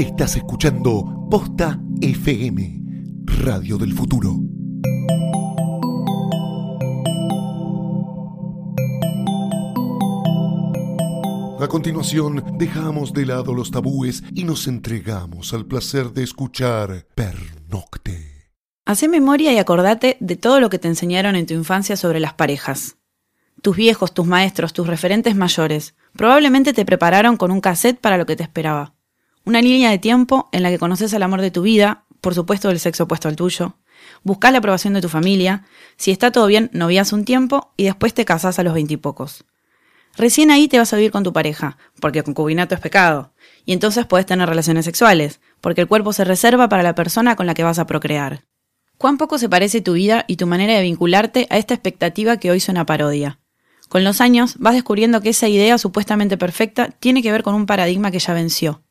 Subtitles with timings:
[0.00, 2.80] Estás escuchando Posta FM,
[3.44, 4.34] Radio del Futuro.
[11.60, 18.54] A continuación, dejamos de lado los tabúes y nos entregamos al placer de escuchar Pernocte.
[18.86, 22.32] Hacé memoria y acordate de todo lo que te enseñaron en tu infancia sobre las
[22.32, 22.96] parejas.
[23.60, 28.24] Tus viejos, tus maestros, tus referentes mayores, probablemente te prepararon con un cassette para lo
[28.24, 28.94] que te esperaba.
[29.50, 32.68] Una línea de tiempo en la que conoces al amor de tu vida, por supuesto
[32.68, 33.74] del sexo opuesto al tuyo.
[34.22, 35.64] Buscás la aprobación de tu familia.
[35.96, 39.44] Si está todo bien, novias un tiempo y después te casás a los veintipocos.
[40.16, 43.32] Recién ahí te vas a vivir con tu pareja, porque concubinato es pecado.
[43.64, 47.46] Y entonces puedes tener relaciones sexuales, porque el cuerpo se reserva para la persona con
[47.46, 48.44] la que vas a procrear.
[48.98, 52.52] ¿Cuán poco se parece tu vida y tu manera de vincularte a esta expectativa que
[52.52, 53.40] hoy suena parodia?
[53.88, 57.66] Con los años vas descubriendo que esa idea supuestamente perfecta tiene que ver con un
[57.66, 58.84] paradigma que ya venció.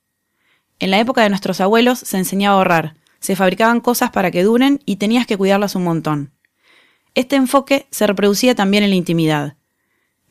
[0.80, 4.44] En la época de nuestros abuelos se enseñaba a ahorrar, se fabricaban cosas para que
[4.44, 6.32] duren y tenías que cuidarlas un montón.
[7.16, 9.56] Este enfoque se reproducía también en la intimidad.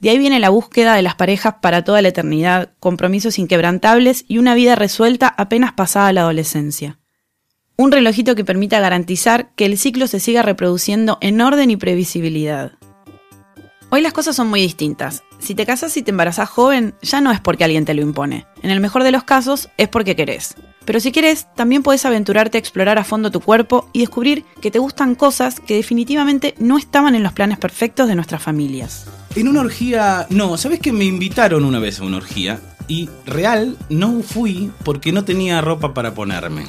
[0.00, 4.38] De ahí viene la búsqueda de las parejas para toda la eternidad, compromisos inquebrantables y
[4.38, 6.98] una vida resuelta apenas pasada la adolescencia.
[7.76, 12.72] Un relojito que permita garantizar que el ciclo se siga reproduciendo en orden y previsibilidad.
[13.90, 15.22] Hoy las cosas son muy distintas.
[15.38, 18.46] Si te casas y te embarazas joven, ya no es porque alguien te lo impone.
[18.62, 20.54] En el mejor de los casos, es porque querés.
[20.84, 24.70] Pero si querés, también puedes aventurarte a explorar a fondo tu cuerpo y descubrir que
[24.70, 29.06] te gustan cosas que definitivamente no estaban en los planes perfectos de nuestras familias.
[29.36, 32.58] En una orgía, no, ¿sabes que me invitaron una vez a una orgía?
[32.88, 36.64] Y real, no fui porque no tenía ropa para ponerme.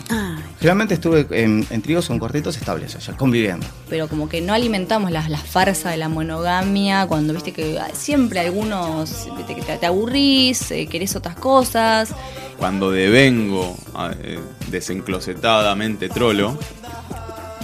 [0.60, 3.66] Generalmente estuve en, en tríos o en cuartetos estables allá, conviviendo.
[3.90, 7.88] pero como que no alimentamos la, la farsa de la monogamia, cuando viste que ah,
[7.94, 12.14] siempre algunos viste, que te, te aburrís, eh, querés otras cosas.
[12.58, 16.58] Cuando devengo ah, eh, desenclosetadamente trolo,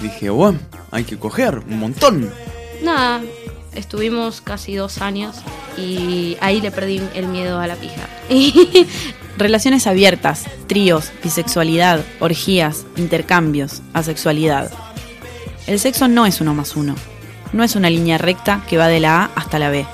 [0.02, 0.60] dije, bueno,
[0.92, 2.32] hay que coger un montón.
[2.82, 3.22] Nada,
[3.76, 5.36] estuvimos casi dos años
[5.78, 8.08] y ahí le perdí el miedo a la pija.
[9.38, 14.72] Relaciones abiertas, tríos, bisexualidad, orgías, intercambios, asexualidad.
[15.68, 16.96] El sexo no es uno más uno.
[17.52, 19.86] No es una línea recta que va de la A hasta la B.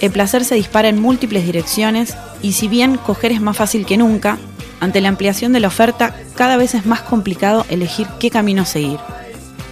[0.00, 3.96] El placer se dispara en múltiples direcciones y si bien coger es más fácil que
[3.96, 4.38] nunca,
[4.80, 8.98] ante la ampliación de la oferta cada vez es más complicado elegir qué camino seguir.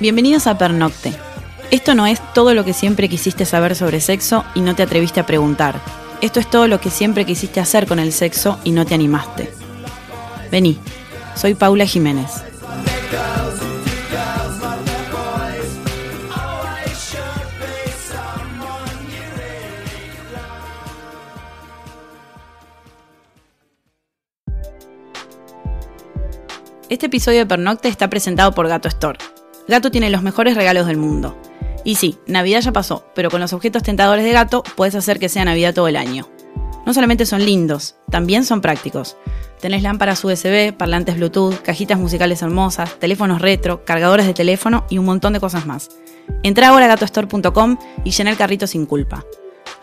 [0.00, 1.25] Bienvenidos a Pernocte.
[1.70, 5.18] Esto no es todo lo que siempre quisiste saber sobre sexo y no te atreviste
[5.18, 5.80] a preguntar.
[6.20, 9.52] Esto es todo lo que siempre quisiste hacer con el sexo y no te animaste.
[10.50, 10.78] Vení,
[11.34, 12.30] soy Paula Jiménez.
[26.88, 29.18] Este episodio de Pernocte está presentado por Gato Store.
[29.66, 31.36] Gato tiene los mejores regalos del mundo.
[31.86, 35.28] Y sí, Navidad ya pasó, pero con los objetos tentadores de Gato puedes hacer que
[35.28, 36.28] sea Navidad todo el año.
[36.84, 39.16] No solamente son lindos, también son prácticos.
[39.60, 45.04] Tenés lámparas USB, parlantes Bluetooth, cajitas musicales hermosas, teléfonos retro, cargadores de teléfono y un
[45.04, 45.88] montón de cosas más.
[46.42, 49.24] Entra ahora a gatostore.com y llena el carrito sin culpa.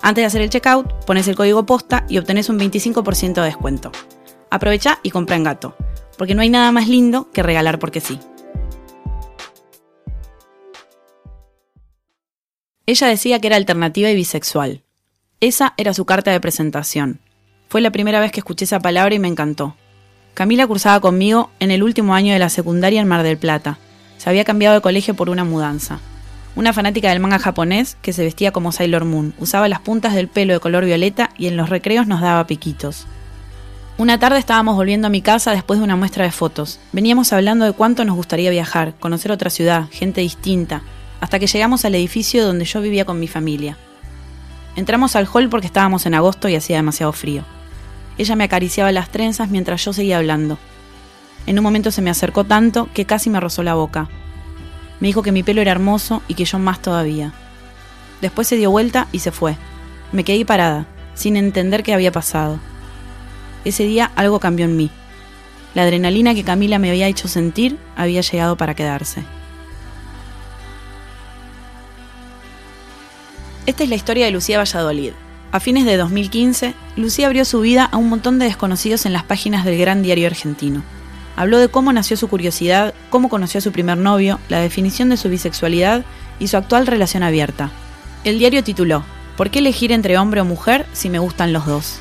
[0.01, 3.93] Antes de hacer el checkout, pones el código posta y obtenés un 25% de descuento.
[4.49, 5.77] Aprovecha y compra en Gato,
[6.17, 8.19] porque no hay nada más lindo que regalar porque sí.
[12.85, 14.81] Ella decía que era alternativa y bisexual.
[15.39, 17.21] Esa era su carta de presentación.
[17.69, 19.77] Fue la primera vez que escuché esa palabra y me encantó.
[20.33, 23.79] Camila cursaba conmigo en el último año de la secundaria en Mar del Plata.
[24.17, 26.01] Se había cambiado de colegio por una mudanza.
[26.57, 30.27] Una fanática del manga japonés que se vestía como Sailor Moon, usaba las puntas del
[30.27, 33.07] pelo de color violeta y en los recreos nos daba piquitos.
[33.97, 36.81] Una tarde estábamos volviendo a mi casa después de una muestra de fotos.
[36.91, 40.83] Veníamos hablando de cuánto nos gustaría viajar, conocer otra ciudad, gente distinta,
[41.23, 43.77] hasta que llegamos al edificio donde yo vivía con mi familia.
[44.75, 47.45] Entramos al hall porque estábamos en agosto y hacía demasiado frío.
[48.17, 50.57] Ella me acariciaba las trenzas mientras yo seguía hablando.
[51.45, 54.09] En un momento se me acercó tanto que casi me rozó la boca.
[54.99, 57.31] Me dijo que mi pelo era hermoso y que yo más todavía.
[58.19, 59.55] Después se dio vuelta y se fue.
[60.11, 62.59] Me quedé parada, sin entender qué había pasado.
[63.63, 64.91] Ese día algo cambió en mí.
[65.73, 69.23] La adrenalina que Camila me había hecho sentir había llegado para quedarse.
[73.65, 75.11] Esta es la historia de Lucía Valladolid.
[75.51, 79.23] A fines de 2015, Lucía abrió su vida a un montón de desconocidos en las
[79.23, 80.83] páginas del gran diario argentino.
[81.35, 85.17] Habló de cómo nació su curiosidad, cómo conoció a su primer novio, la definición de
[85.17, 86.03] su bisexualidad
[86.39, 87.71] y su actual relación abierta.
[88.23, 89.03] El diario tituló
[89.37, 91.97] ¿Por qué elegir entre hombre o mujer si me gustan los dos?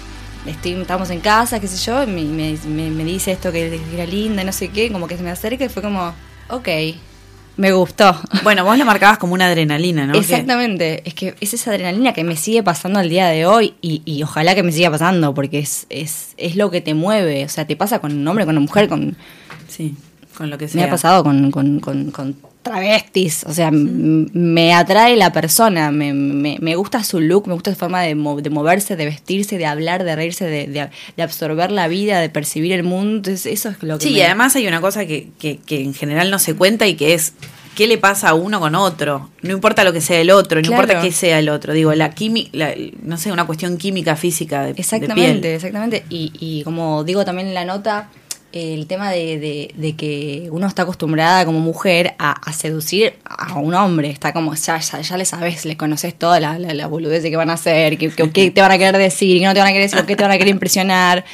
[0.47, 2.57] estoy, estamos en casa, qué sé yo, y me,
[2.91, 5.69] me- dice esto que era linda, no sé qué, como que se me acerca y
[5.69, 6.13] fue como,
[6.51, 6.69] ok,
[7.57, 8.17] me gustó.
[8.43, 10.15] Bueno, vos lo marcabas como una adrenalina, ¿no?
[10.15, 14.03] Exactamente, es que es esa adrenalina que me sigue pasando al día de hoy y,
[14.05, 17.49] y ojalá que me siga pasando porque es, es, es lo que te mueve, o
[17.49, 19.17] sea, te pasa con un hombre, con una mujer, con,
[19.69, 19.95] Sí,
[20.37, 20.81] con lo que sea.
[20.83, 26.13] me ha pasado con, con, con- con travestis, o sea, me atrae la persona, me,
[26.15, 29.59] me- me gusta su look, me gusta su forma de, mo- de moverse, de vestirse,
[29.59, 33.47] de hablar, de reírse, de, de- de absorber la vida, de percibir el mundo, entonces
[33.47, 35.95] eso es lo que Sí, me- y además hay una cosa que, que, que en
[35.95, 37.35] general no se cuenta y que es
[37.75, 39.31] qué le pasa a uno con otro.
[39.41, 40.83] No importa lo que sea el otro, no Claro.
[40.83, 41.73] importa qué sea el otro.
[41.73, 42.69] Digo, la química,
[43.03, 45.55] no sé, una cuestión química, física de, de Exactamente, piel.
[45.55, 46.05] exactamente.
[46.11, 48.11] Y, y como digo también en la nota,
[48.53, 53.59] el tema de, de- de que uno está acostumbrada como mujer a, a seducir a
[53.59, 54.11] un hombre.
[54.11, 57.31] Está como, ya, ya, ya le sabes, le conoces toda la, la, la boludez de
[57.31, 59.61] qué van a hacer, qué, qué- qué te van a querer decir, qué no te
[59.61, 61.25] van a querer decir, qué te van a querer impresionar.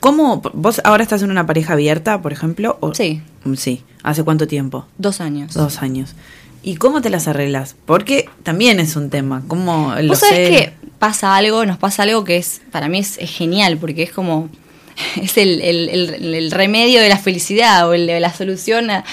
[0.00, 0.42] ¿Cómo?
[0.52, 2.76] ¿Vos ahora estás en una pareja abierta, por ejemplo?
[2.80, 3.22] o- Sí.
[3.56, 3.82] Sí.
[4.02, 4.86] ¿Hace cuánto tiempo?
[4.98, 5.54] Dos años.
[5.54, 6.14] Dos años.
[6.62, 7.76] ¿Y cómo te las arreglas?
[7.86, 9.42] Porque también es un tema.
[9.48, 13.18] ¿Cómo lo Vos sabés que pasa algo, nos pasa algo que es, para mí es,
[13.18, 14.48] es genial, porque es como,
[15.20, 15.88] es el, el-
[16.34, 19.04] el- remedio de la felicidad o la solución a,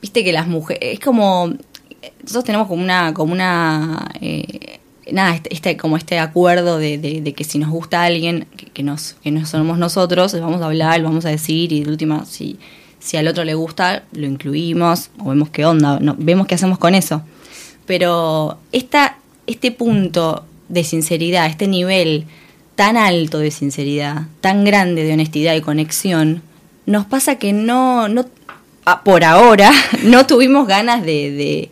[0.00, 1.52] viste que las mujeres, es como,
[2.22, 4.78] nosotros tenemos como una, como una, eh,
[5.12, 8.82] nada, este, este- como este acuerdo de, de- que si nos gusta alguien, que, que
[8.82, 12.58] nos, que no somos nosotros, vamos a hablar, vamos a decir y de última, si,
[12.98, 16.78] si al otro le gusta, lo incluimos o vemos qué onda, no, vemos qué hacemos
[16.78, 17.22] con eso.
[17.86, 22.24] Pero esta, este punto de sinceridad, este nivel
[22.76, 26.42] tan alto de sinceridad, tan grande de honestidad y conexión,
[26.86, 28.26] nos pasa que no, no
[28.84, 29.72] ah, por ahora,
[30.04, 31.70] no tuvimos ganas de, de,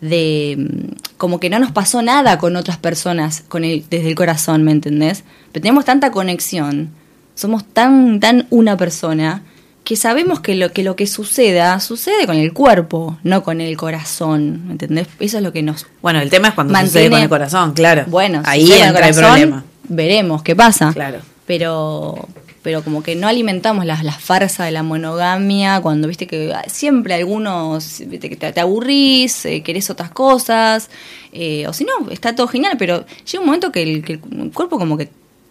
[0.00, 4.14] de, mm, como que no nos pasó nada con otras personas con el, desde el
[4.14, 5.24] corazón, ¿me entendés?
[5.52, 6.90] Pero tenemos tanta conexión,
[7.34, 9.42] somos tan, tan una persona,
[9.84, 13.76] que sabemos que lo, que lo que suceda, sucede con el cuerpo, no con el
[13.76, 15.06] corazón, ¿me entendés?
[15.20, 17.72] Eso es lo que nos Bueno, el tema es cuando Mantiene- sucede con el corazón,
[17.72, 18.04] claro.
[18.08, 19.64] bueno, ahí entra el problema.
[19.88, 20.92] Veremos qué pasa.
[20.92, 21.18] Claro.
[21.46, 22.28] Pero,
[22.62, 27.14] pero como que no alimentamos la, la farsa de la monogamia cuando viste que siempre
[27.14, 30.90] algunos te, te aburrís, eh, querés otras cosas,
[31.32, 34.50] eh, o si no, está todo genial, pero llega un momento que el, que el
[34.52, 35.08] cuerpo como que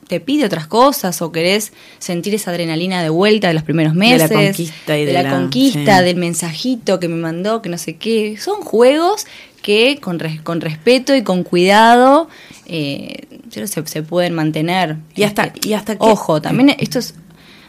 [0.10, 4.00] te pide otras cosas o querés sentir esa adrenalina de vuelta de los primeros De
[4.00, 4.30] meses.
[4.30, 6.04] la conquista y de la, la- conquista, sí.
[6.06, 8.38] del mensajito que me mandó, que no sé qué.
[8.38, 9.26] Son juegos
[9.64, 12.28] que con, res- con respeto y con cuidado
[12.68, 14.98] eh, se, se pueden mantener.
[15.16, 17.16] Y hasta- Este, y hasta que- Ojo, también esto es...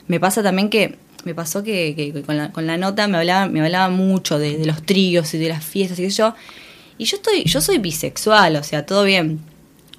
[0.08, 0.98] Me pasa también que...
[1.24, 4.38] Me pasó que, que- que con, la, con la nota me hablaba, me hablaba mucho
[4.38, 6.34] de, de los tríos y de las fiestas y sé yo.
[6.98, 9.40] Y yo estoy, yo soy bisexual, o sea, todo bien.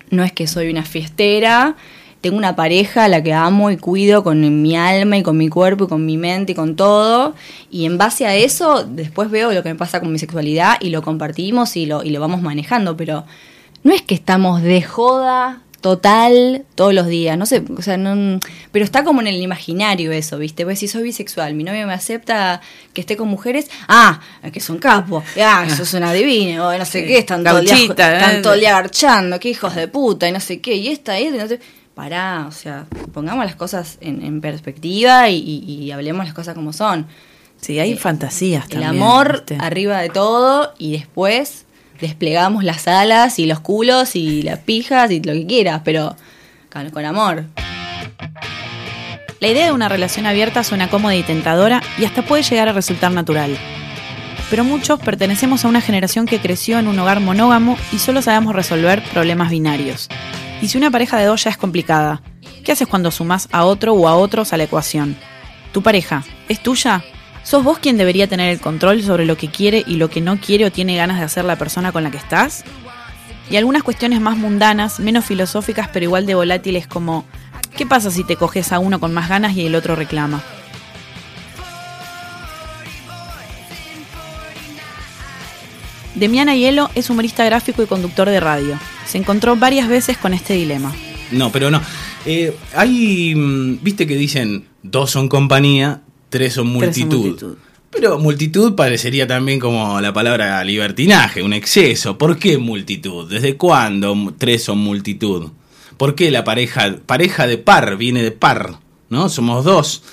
[0.09, 1.75] No es que soy una fiestera,
[2.21, 5.49] tengo una pareja a la que amo y cuido con mi alma y con mi
[5.49, 7.35] cuerpo y con mi mente y con todo.
[7.69, 10.91] Y en base a eso, después veo lo que me pasa con mi sexualidad y
[10.91, 12.95] lo compartimos y lo, y lo vamos manejando.
[12.95, 13.25] Pero
[13.83, 15.61] no es que estamos de joda
[15.91, 18.39] total todos los días, no sé, o sea, no,
[18.73, 20.65] pero está como en el imaginario eso, ¿viste?
[20.65, 22.59] Pues si soy bisexual, mi novio me acepta
[22.93, 24.19] que esté con mujeres, ah,
[24.51, 27.65] que son capos, ah, eso es una divina, o no sé qué, están todo, el
[27.65, 27.85] día, ¿eh?
[27.87, 31.17] están todo el día garchando, qué hijos de puta, y no sé qué, y esta,
[31.19, 31.59] y esta, y no sé-
[31.95, 36.53] Pará, o sea, pongamos las cosas en, en perspectiva y, y- y hablemos las cosas
[36.53, 37.07] como son.
[37.59, 38.89] Sí, hay Eh, fantasías El también.
[39.01, 39.57] amor ¿viste?
[39.59, 41.65] arriba de todo y después
[41.99, 46.15] desplegamos las alas y los culos y las pijas y lo que quieras, pero
[46.93, 47.45] con, amor.
[49.39, 52.73] La idea de una relación abierta suena cómoda y tentadora y hasta puede llegar a
[52.73, 53.57] resultar natural.
[54.49, 58.55] Pero muchos pertenecemos a una generación que creció en un hogar monógamo y solo sabemos
[58.55, 60.07] resolver problemas binarios.
[60.61, 62.21] Y si una pareja de dos ya es complicada,
[62.63, 65.17] ¿qué haces cuando sumas a otro o a otros a la ecuación?
[65.71, 67.03] ¿Tu pareja es tuya?
[67.47, 70.37] ¿Sos vos quien debería tener el control sobre lo que quiere y lo que no
[70.37, 72.65] quiere o tiene ganas de hacer la persona con la que estás?
[73.49, 77.23] Y algunas cuestiones más mundanas, menos filosóficas pero igual de volátiles como
[77.77, 80.43] ¿qué pasa si te coges a uno con más ganas y el otro reclama?
[86.15, 88.77] Demiana Hielo es humorista gráfico y conductor de radio.
[89.05, 90.93] Se encontró varias veces con este dilema.
[91.31, 91.81] No, pero no.
[92.25, 97.55] Eh, hay, mm, viste que dicen, dos son compañía, tres son Tres son multitud.
[97.89, 102.17] Pero multitud parecería también como la palabra libertinaje, un exceso.
[102.17, 103.29] ¿Por qué multitud?
[103.29, 105.51] ¿Desde cuándo tres son multitud?
[105.97, 108.79] ¿Por qué la pareja, pareja de par viene de par?
[109.09, 109.29] ¿No?
[109.29, 110.03] Somos dos.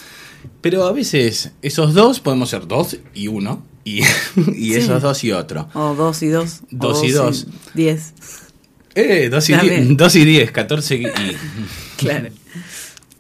[0.61, 3.65] Pero a veces esos dos podemos ser dos y uno.
[3.85, 4.01] Y,
[4.57, 4.75] y Sí.
[4.77, 5.69] esos dos y otro.
[5.75, 6.61] O dos y dos.
[6.63, 7.47] o Dos y dos.
[7.75, 8.15] Diez.
[8.95, 9.97] Eh, dos y, Está die- bien.
[9.97, 11.03] dos y diez, catorce y...
[11.99, 12.29] Claro.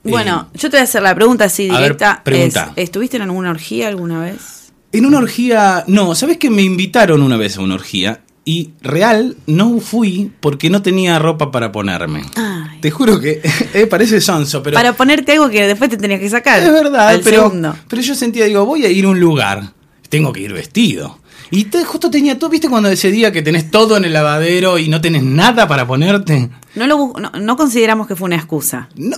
[0.04, 2.20] Bueno, yo te voy a hacer la pregunta así ver, directa.
[2.22, 2.72] pregunta.
[2.76, 4.72] Es, ¿Estuviste en alguna orgía alguna vez?
[4.92, 8.20] En una orgía, no, ¿sabes que me invitaron una vez a una orgía?
[8.44, 12.22] Y real, no fui porque no tenía ropa para ponerme.
[12.36, 12.78] Ay.
[12.80, 13.40] Te juro que
[13.74, 14.74] eh, parece sonso, pero...
[14.74, 16.62] Para ponerte algo que después te tenías que sacar.
[16.62, 17.74] Es verdad, pero, segundo.
[17.88, 19.72] pero yo sentía, digo, voy a ir a un lugar,
[20.10, 21.18] tengo que ir vestido.
[21.50, 24.78] Y te- justo tenía todo, ¿viste cuando ese día que tenés todo en el lavadero
[24.78, 26.48] y no tenés nada para ponerte?
[26.74, 28.88] No, lo, no, no consideramos que fue una excusa.
[28.96, 29.16] No,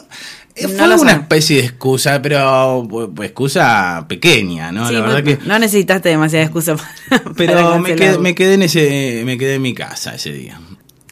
[0.54, 2.86] eh, No fue una especie de excusa, pero
[3.22, 4.86] excusa pequeña, ¿no?
[4.88, 5.38] Sí, La verdad no, que...
[5.46, 9.54] no necesitaste demasiada excusa para, para Pero me quedé, me quedé en ese, me quedé
[9.54, 10.60] en mi casa ese día.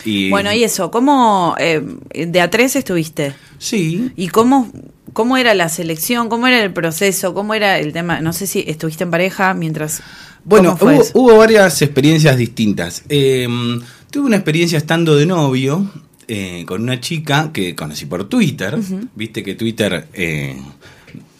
[0.05, 1.81] Y, Bueno, y eso, ¿cómo eh,
[2.13, 3.35] de a tres estuviste?
[3.59, 4.71] Sí, ¿Y cómo,
[5.15, 6.29] cómo era la selección?
[6.29, 7.33] ¿Cómo era el proceso?
[7.33, 8.21] ¿Cómo era el tema?
[8.21, 10.03] No sé si estuviste en pareja mientras...
[10.45, 13.03] Bueno, ¿cómo fue hubo, varias experiencias distintas.
[13.09, 13.49] Eh,
[14.11, 15.91] tuve una experiencia estando de novio
[16.29, 18.79] eh, con una chica que conocí por Twitter.
[19.15, 20.57] Viste que Twitter, eh,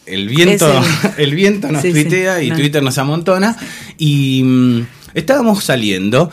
[0.05, 0.67] el viento,
[1.17, 1.35] el...
[1.35, 2.55] viento nos Sí, sí, tuitea y no.
[2.55, 3.55] Twitter nos amontona.
[3.97, 4.81] Y mm,
[5.13, 6.29] estábamos saliendo.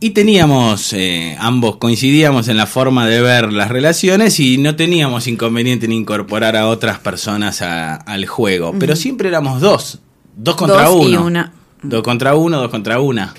[0.00, 5.28] Y teníamos, eh, ambos coincidíamos en la forma de ver las relaciones y no teníamos
[5.28, 8.74] inconveniente en incorporar a otras personas a- al juego.
[8.80, 10.00] Pero siempre éramos dos,
[10.36, 11.24] dos contra Dos y uno.
[11.26, 11.52] una.
[11.82, 13.34] Dos contra uno, dos contra una,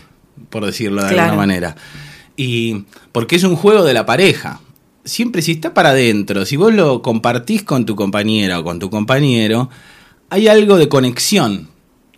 [0.50, 1.24] por decirlo de Claro.
[1.32, 1.76] alguna manera.
[2.36, 4.60] Y porque es un juego de la pareja.
[5.06, 8.90] Siempre si está para adentro, si vos lo compartís con tu compañera o con tu
[8.90, 9.70] compañero,
[10.30, 11.70] hay algo de conexión,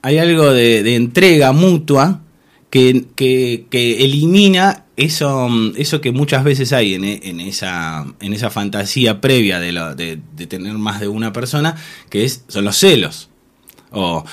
[0.02, 2.22] hay algo de, de entrega mutua
[2.70, 8.50] que, que- que elimina eso, eso que muchas veces hay en, en esa, en esa
[8.50, 11.76] fantasía previa de, lo- de- de tener más de una persona,
[12.10, 13.30] que es, son los celos.
[13.92, 14.24] O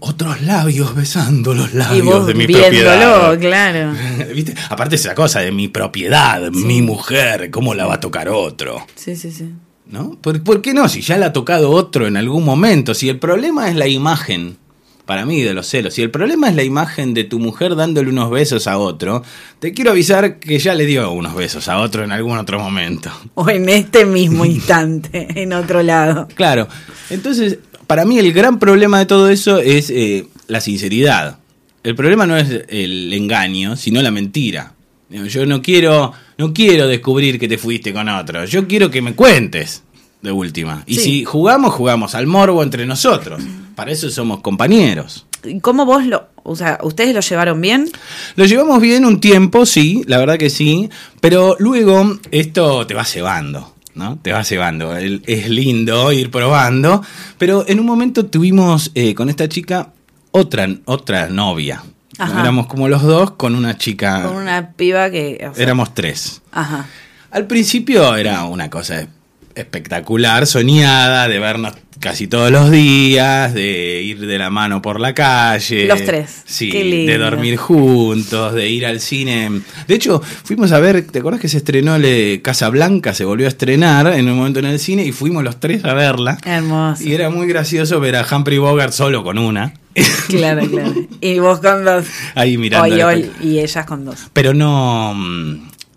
[0.00, 3.38] otros labios besando los y labios vos de mi viéndolo, propiedad.
[3.38, 3.92] claro.
[4.34, 4.54] ¿Viste?
[4.68, 8.84] Aparte esa cosa de mi propiedad, mi mujer, ¿cómo la va a tocar otro?
[8.94, 9.50] Sí, sí, sí.
[9.86, 10.18] ¿No?
[10.20, 10.88] ¿Por, por qué no?
[10.88, 12.92] Si ya la ha tocado otro en algún momento.
[12.94, 14.56] Si el problema es la imagen,
[15.04, 18.10] para mí, de los celos, si el problema es la imagen de tu mujer dándole
[18.10, 19.22] unos besos a otro,
[19.60, 23.12] te quiero avisar que ya le dio unos besos a otro en algún otro momento.
[23.34, 26.26] O en este mismo instante, en otro lado.
[26.34, 26.66] Claro.
[27.08, 31.38] Entonces, para mí el gran problema de todo eso es eh, la sinceridad.
[31.82, 34.72] El problema no es el engaño, sino la mentira.
[35.08, 38.44] Yo no quiero, no quiero descubrir que te fuiste con otro.
[38.44, 39.84] Yo quiero que me cuentes
[40.20, 40.82] de última.
[40.86, 41.00] Y Sí.
[41.00, 43.40] si jugamos, jugamos al morbo entre nosotros.
[43.76, 45.26] Para eso somos compañeros.
[45.44, 47.88] ¿Y cómo vos lo, o sea, ustedes lo llevaron bien?
[48.34, 50.90] Lo llevamos bien un tiempo, sí, la verdad que sí,
[51.20, 54.18] pero luego esto te va cebando, ¿no?
[54.22, 54.96] Te va cebando.
[54.96, 57.02] El- Es lindo ir probando,
[57.38, 59.88] pero en un momento tuvimos eh, con esta chica
[60.30, 61.82] otra, otra novia.
[62.18, 64.22] Éramos como los dos con una chica.
[64.22, 65.46] Con una piba que...
[65.50, 66.40] o sea, Éramos tres.
[66.52, 66.86] Ajá.
[67.30, 69.06] Al principio era una cosa
[69.56, 75.14] espectacular, soñada, de vernos casi todos los días, de ir de la mano por la
[75.14, 75.86] calle.
[75.86, 76.42] Los tres.
[76.44, 77.12] Sí, Qué lindo.
[77.12, 79.62] de dormir juntos, de ir al cine.
[79.88, 83.14] De hecho, fuimos a ver, ¿te acuerdas que se estrenó le Casa Blanca?
[83.14, 85.94] Se volvió a estrenar en un momento en el cine y fuimos los tres a
[85.94, 86.38] verla.
[86.44, 87.02] Hermoso.
[87.02, 89.74] Y era muy gracioso ver a Humphrey Bogart solo con una.
[90.28, 90.92] Claro, claro.
[91.20, 92.04] Y vos con dos.
[92.34, 93.12] Ahí mirando.
[93.40, 94.26] Y, ellas con dos.
[94.32, 95.14] Pero no,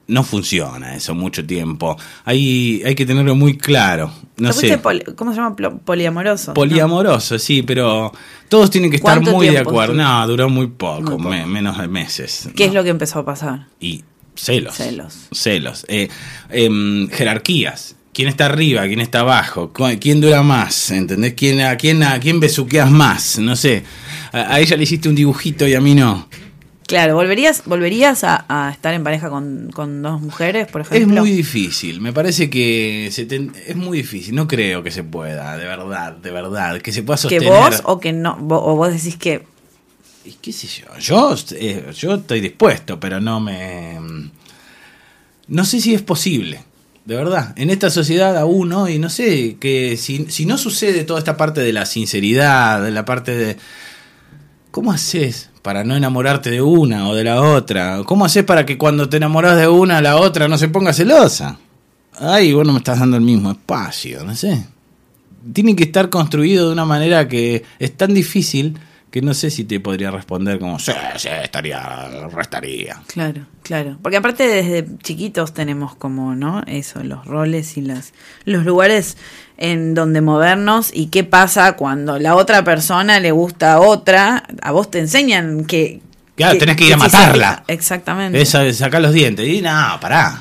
[0.10, 1.98] no funciona eso mucho tiempo.
[2.26, 4.12] Hay, hay que tenerlo muy claro.
[4.38, 4.78] No ¿Te fuiste sé.
[4.80, 5.56] poli- ¿Cómo se llama?
[5.86, 6.54] Poliamoroso.
[6.54, 8.12] Poliamoroso, sí, pero
[8.50, 9.94] todos tienen que estar ¿Cuánto muy de acuerdo.
[9.94, 11.30] No, duró muy poco, Muy poco.
[11.30, 12.50] me- menos de meses.
[12.56, 12.70] ¿Qué no.
[12.70, 13.68] es lo que empezó a pasar?
[13.80, 14.04] Y
[14.36, 14.76] celos.
[14.76, 15.14] Celos.
[15.32, 15.86] Celos.
[15.88, 16.10] Eh,
[16.50, 17.96] em, jerarquías.
[18.14, 18.86] ¿Quién está arriba?
[18.88, 19.72] ¿Quién está abajo?
[19.72, 20.92] ¿Cu- ¿Quién dura más?
[20.92, 21.36] ¿Entendés?
[21.36, 23.38] ¿Quién, a, quién, ¿A quién besuqueas más?
[23.40, 23.84] No sé.
[24.34, 26.28] A, a ella le hiciste un dibujito y a mí no.
[26.90, 31.22] Claro, ¿volverías, volverías a, a estar en pareja con, con dos mujeres, por Es ejemplo?
[31.22, 35.56] muy difícil, me parece que se ten- es muy difícil, no creo que se pueda,
[35.56, 37.48] de verdad, de verdad, que se pueda ¿Que sostener.
[37.54, 38.38] vos o que no?
[38.40, 39.46] Vo- ¿O vos decís que
[40.26, 44.00] Y qué sé yo, yo, eh, yo estoy dispuesto, pero no me...
[45.48, 46.64] No sé si es posible,
[47.06, 47.54] de verdad.
[47.58, 51.38] En esta sociedad aún no, y no sé, que si, si no sucede toda esta
[51.38, 53.58] parte de la sinceridad, de la parte de...
[54.72, 58.02] ¿Cómo haces para no enamorarte de una o de la otra?
[58.06, 61.58] ¿Cómo haces para que cuando te enamoras de una, la otra no se ponga celosa?
[62.20, 64.66] Ay, vos no me estás dando el mismo espacio, no sé.
[65.54, 68.78] Tiene que estar construido de una manera que es tan difícil
[69.12, 73.02] que no sé si te podría responder como, sí, sí, estaría, restaría.
[73.08, 73.98] Claro, claro.
[74.02, 76.62] Porque aparte desde chiquitos tenemos como, ¿no?
[76.68, 78.14] Eso, los roles y las,
[78.46, 79.18] los lugares
[79.58, 84.44] en donde movernos y qué pasa cuando la otra persona le gusta a otra.
[84.62, 86.02] A vos te enseñan que...
[86.36, 87.64] Claro, tenés que ir a matarla.
[87.68, 88.38] Exactamente.
[88.38, 89.46] De sacar los dientes.
[89.46, 90.40] Y no, pará.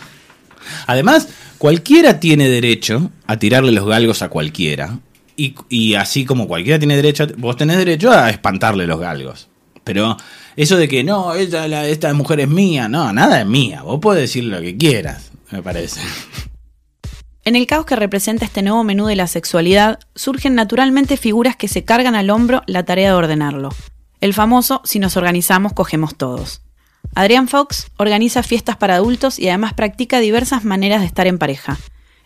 [0.87, 4.99] Además, cualquiera tiene derecho a tirarle los galgos a cualquiera.
[5.41, 9.49] Y, así como cualquiera tiene derecho, vos tenés derecho a espantarle los galgos.
[9.85, 10.17] Pero
[10.57, 13.83] eso de que no, esta, esta mujer es mía, no, nada es mía.
[13.83, 16.01] Vos podés decir lo que quieras, me parece.
[17.45, 21.69] En el caos que representa este nuevo menú de la sexualidad, surgen naturalmente figuras que
[21.69, 23.71] se cargan al hombro la tarea de ordenarlo.
[24.21, 26.63] El famoso si nos organizamos, cogemos todos.
[27.15, 31.79] Adrián Fox organiza fiestas para adultos y además practica diversas maneras de estar en pareja.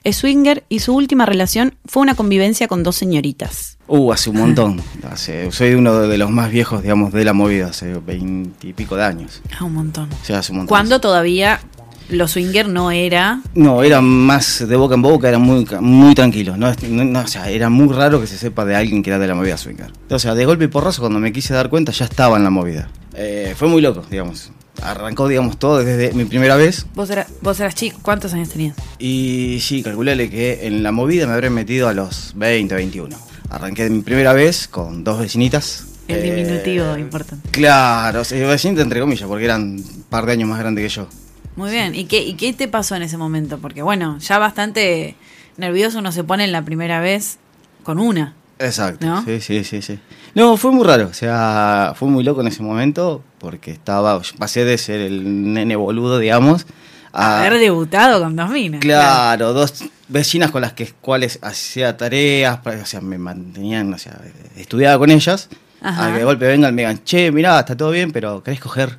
[0.05, 3.79] Es swinger y su última relación fue una convivencia con dos señoritas.
[3.87, 4.83] Uh, hace un montón.
[5.09, 9.43] Hace- soy uno de los más viejos, digamos, de la movida, hace veintipico de años.
[9.59, 10.09] Ah, un montón.
[10.23, 10.69] Sea, hace un montón.
[10.71, 11.61] Cuando todavía
[12.09, 13.41] los swinger no era.
[13.55, 16.57] No, era más de boca en boca, era muy, muy tranquilo.
[16.57, 19.11] No, Es- no- no, o sea, era muy raro que se sepa de alguien que
[19.11, 19.93] era de la movida swinger.
[20.11, 22.51] O sea, de golpe y porrazo, cuando me quise dar cuenta, ya estaba en la
[22.51, 22.89] movida.
[23.15, 24.51] Eh, fue muy loco, digamos.
[24.81, 26.87] Arrancó, digamos, todo desde mi primera vez.
[26.95, 28.77] Vos, era- vos eras chico, ¿cuántos años tenías?
[28.99, 33.17] Y sí, calculale que en la movida me habré metido a los 20, 21.
[33.51, 35.87] Arranqué de mi primera vez con dos vecinitas.
[36.09, 37.49] El Eh, diminutivo importante.
[37.51, 40.89] Claro, o sea, vecinitas entre comillas, porque eran un par de años más grandes que
[40.89, 41.07] yo.
[41.55, 41.95] Muy bien.
[41.95, 43.59] ¿Y qué, ¿Y qué te pasó en ese momento?
[43.59, 45.17] Porque bueno, ya bastante
[45.59, 47.39] nervioso uno se pone en la primera vez
[47.85, 48.35] con una.
[48.59, 49.07] Exacto.
[49.07, 49.25] ¿No?
[49.25, 49.99] Sí, sí, sí, sí.
[50.35, 51.09] No, fue muy raro.
[51.09, 54.23] O sea, fue muy loco en ese momento porque estaba.
[54.39, 56.67] pasé de ser el nene boludo, digamos,
[57.13, 57.41] a.
[57.41, 58.81] Haber debutado con dos minas.
[58.81, 64.19] Claro, dos vecinas con las que cuales hacía tareas, o sea, me mantenían, o sea,
[64.57, 65.49] estudiaba con ellas.
[65.83, 66.07] Ajá.
[66.07, 68.97] A que de golpe vengan, me digan, che, mirá, está todo bien, pero ¿querés coger?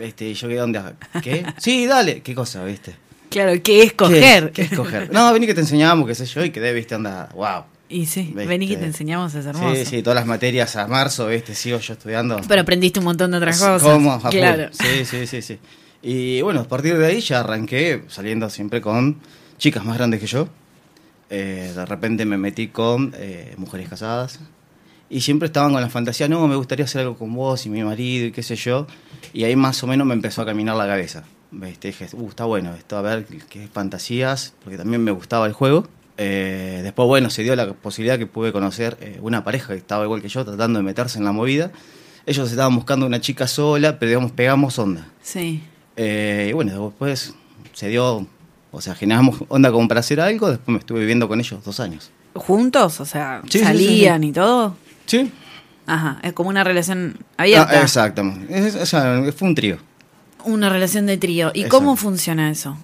[0.00, 0.80] Este, y yo quedé donde,
[1.22, 1.44] ¿qué?
[1.58, 2.96] Sí, dale, ¿qué cosa, viste?
[3.28, 4.52] Claro, ¿qué es coger?
[4.52, 5.12] ¿Qué, qué es coger?
[5.12, 7.64] No, vení que te enseñamos, qué sé yo, y quedé, viste, onda, wow.
[7.88, 8.46] Y sí, Viste.
[8.46, 9.74] vení que te enseñamos, es hermoso.
[9.74, 12.40] Sí, sí, todas las materias a marzo, viste, sigo yo estudiando.
[12.46, 13.82] Pero aprendiste un montón de otras cosas.
[13.82, 14.12] ¿Cómo?
[14.12, 14.28] A.
[14.28, 14.68] Claro.
[14.72, 15.58] Sí, sí, sí, sí.
[16.02, 19.18] Y bueno, a partir de ahí ya arranqué saliendo siempre con
[19.56, 20.48] chicas más grandes que yo.
[21.30, 24.38] Eh, de repente me metí con eh, mujeres casadas.
[25.10, 27.82] Y siempre estaban con la fantasía, no, me gustaría hacer algo con vos y mi
[27.82, 28.86] marido y qué sé yo.
[29.32, 31.24] Y ahí más o menos me empezó a caminar la cabeza.
[31.50, 31.88] ¿Viste?
[31.88, 35.88] Dije, uh, está bueno esto, a ver qué fantasías, porque también me gustaba el juego.
[36.20, 40.04] Eh, después, bueno, se dio la posibilidad que pude conocer eh, una pareja que estaba
[40.04, 41.70] igual que yo, tratando de meterse en la movida.
[42.26, 45.06] Ellos estaban buscando una chica sola, pero digamos, pegamos onda.
[45.22, 45.62] Sí.
[45.96, 47.34] Eh, y bueno, después
[47.72, 48.26] se dio,
[48.72, 51.78] o sea, generamos onda como para hacer algo, después me estuve viviendo con ellos dos
[51.80, 52.10] años.
[52.34, 53.00] ¿Juntos?
[53.00, 54.30] O sea, Sí, salían sí, sí.
[54.30, 54.76] y todo.
[55.06, 55.32] Sí.
[55.86, 57.78] Ajá, es como una relación abierta.
[57.78, 58.58] Ah, exactamente.
[58.58, 59.78] Es- o sea, fue un trío.
[60.44, 61.50] Una relación de trío.
[61.54, 61.78] ¿Y Exacto.
[61.78, 62.76] cómo funciona eso?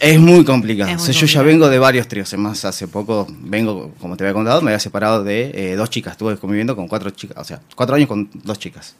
[0.00, 0.90] Es muy complicado.
[0.90, 2.28] Es muy O sea, yo ya vengo de varios tríos.
[2.32, 6.12] Además, hace poco vengo, como te había contado, me había separado de eh, dos chicas.
[6.12, 7.38] Estuve conviviendo con cuatro chicas.
[7.38, 8.94] O sea, cuatro años con dos chicas.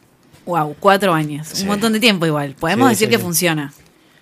[0.47, 1.47] Wow, cuatro años.
[1.53, 1.63] Sí.
[1.63, 2.55] Un montón de tiempo igual.
[2.59, 3.73] Podemos Sí, decir sí, que funciona.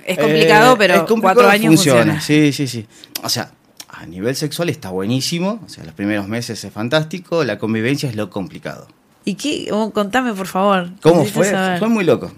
[0.05, 2.21] Es complicado, Eh, pero es complicado, cuatro años funciona.
[2.21, 2.87] Sí, sí, sí.
[3.23, 3.53] O sea,
[3.89, 5.61] a nivel sexual está buenísimo.
[5.65, 7.45] O sea, los primeros meses es fantástico.
[7.45, 8.89] La convivencia es lo complicado.
[9.25, 9.69] ¿Y qué?
[9.71, 10.91] Oh, contame, por favor.
[11.03, 11.51] ¿Cómo fue?
[11.51, 11.79] saber.
[11.79, 12.33] Fue muy loco.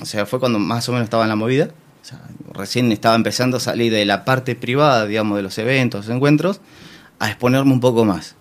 [0.00, 1.68] O sea, fue cuando más o menos estaba en la movida.
[2.02, 2.20] O sea,
[2.52, 6.60] recién estaba empezando a salir de la parte privada, digamos, de los eventos, los encuentros,
[7.20, 8.34] a exponerme un poco más.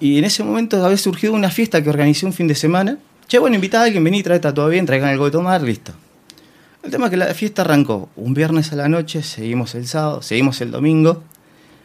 [0.00, 2.98] Y en ese momento había surgido una fiesta que organizé un fin de semana.
[3.26, 5.92] Che, bueno, invitá a alguien, vení, trae, todo bien, traigan algo de tomar, listo.
[6.82, 10.20] El tema es que la fiesta arrancó un viernes a la noche, seguimos el sábado,
[10.20, 11.22] seguimos el domingo,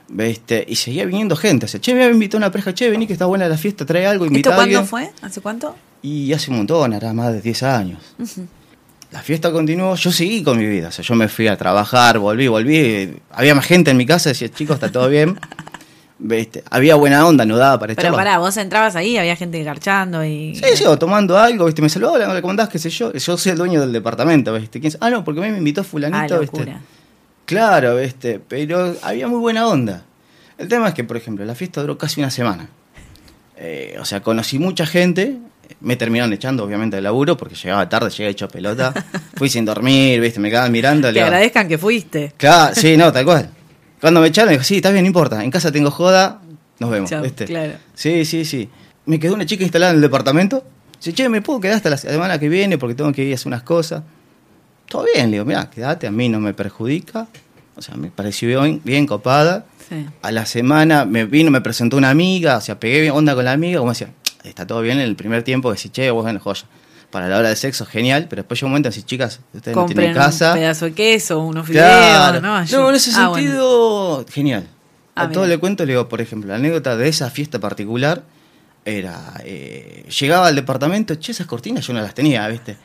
[0.09, 0.65] ¿viste?
[0.67, 1.65] y seguía viniendo gente.
[1.65, 4.05] O sea, che, me invitó una pareja, che, vení que está buena la fiesta, trae
[4.05, 4.85] algo, invita ¿Esto a alguien.
[4.85, 5.25] cuándo fue?
[5.25, 5.75] ¿Hace cuánto?
[6.01, 8.15] Y hace un montón, hará más de 10 años.
[9.11, 10.89] La fiesta continuó, yo seguí con mi vida.
[10.89, 13.15] O sea, yo me fui a trabajar, volví, volví.
[13.31, 15.39] Había más gente en mi casa, decía, chicos, está todo bien.
[16.21, 16.63] ¿Viste?
[16.69, 18.17] Había buena onda, no daba para Pero echarlo.
[18.17, 20.53] pará, vos entrabas ahí, había gente garchando y...
[20.53, 21.81] Sí, sí, o tomando algo, ¿viste?
[21.81, 22.67] Me saludó, hola, ¿cómo andás?
[22.67, 23.13] ¿Qué sé yo?
[23.13, 24.81] Yo soy el dueño del departamento, ¿viste?
[24.99, 26.57] Ah, no, porque a mí me invitó Ah, fulanito, ¿viste?
[26.57, 26.81] locura.
[27.45, 28.39] Claro, ¿viste?
[28.45, 30.03] Pero había muy buena onda.
[30.57, 32.67] El tema es que, por ejemplo, la fiesta duró casi una semana.
[33.55, 35.37] Eh, o sea, conocí mucha gente.
[35.81, 38.93] Me terminaron echando, obviamente, del laburo porque llegaba tarde, llegué hecho pelota.
[39.35, 40.39] Fui sin dormir, ¿viste?
[40.39, 41.07] Me quedaban mirando.
[41.07, 42.33] Le digo, agradezcan que fuiste.
[42.37, 43.49] Claro, sí, no, tal cual.
[44.01, 45.43] Cuando me echaron, me dijo, sí, está bien, no importa.
[45.43, 46.41] En casa tengo joda,
[46.79, 47.45] nos vemos, Chau, ¿viste?
[47.45, 47.73] claro.
[47.93, 48.69] Sí, sí, sí.
[49.05, 50.63] Me quedó una chica instalada en el departamento.
[50.97, 53.35] Dice, che, ¿me puedo quedar hasta la semana que viene porque tengo que ir a
[53.35, 54.03] hacer unas cosas?
[54.87, 57.27] Todo bien, le digo, mira, quédate, a mí no me perjudica.
[57.75, 59.65] O sea, me pareció bien, bien copada.
[59.87, 60.05] Sí.
[60.21, 63.53] A la semana me vino, me presentó una amiga, o sea, pegué onda con la
[63.53, 64.09] amiga, como decía,
[64.43, 66.65] está todo bien en el primer tiempo, decís, che, vos bueno, joya.
[67.11, 69.85] Para la hora de sexo, genial, pero después llega un momento así, chicas, ustedes no
[69.87, 70.53] tienen casa.
[70.53, 72.39] un pedazo de queso, unos fideos, Claro.
[72.41, 72.63] ¿no?
[72.65, 73.35] No, en ese Ah, bueno.
[73.47, 74.67] sentido, genial.
[75.15, 78.21] Ah, a todo le cuento, le digo, por ejemplo, la anécdota de esa fiesta particular
[78.85, 82.77] era, eh, llegaba al departamento, che, esas cortinas yo no las tenía, ¿viste?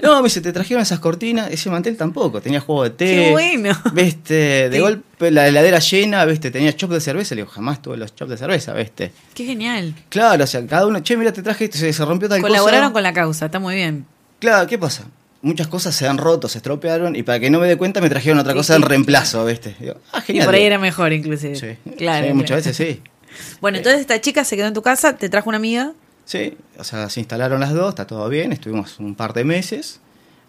[0.00, 3.04] No, me dice, te trajeron esas cortinas, ese mantel tampoco, tenía juego de té.
[3.06, 3.70] Qué bueno.
[3.92, 4.80] Viste, de Sí.
[4.80, 8.28] golpe la heladera llena, viste, tenía chop de cerveza, le digo, jamás tuve los chop
[8.28, 9.10] de cerveza, viste.
[9.34, 9.94] Qué genial.
[10.08, 12.86] Claro, o sea, cada uno, che, mira, te traje esto, se, se rompió tal Colaboraron
[12.90, 12.92] cosa.
[12.92, 14.06] con la causa, está muy bien.
[14.38, 15.04] Claro, ¿qué pasa?
[15.42, 18.08] Muchas cosas se han roto, se estropearon, y para que no me dé cuenta me
[18.08, 19.74] trajeron otra cosa en reemplazo, viste.
[19.80, 20.46] Digo, ah, Y genial.
[20.46, 21.54] por ahí era mejor, inclusive.
[21.56, 21.76] Sí, claro.
[21.84, 22.34] sí, claro.
[22.36, 23.02] muchas veces sí.
[23.60, 25.92] Bueno, entonces esta chica se quedó en tu casa, te trajo una amiga.
[26.28, 29.98] Sí, o sea, se instalaron las dos, está todo bien, estuvimos un par de meses.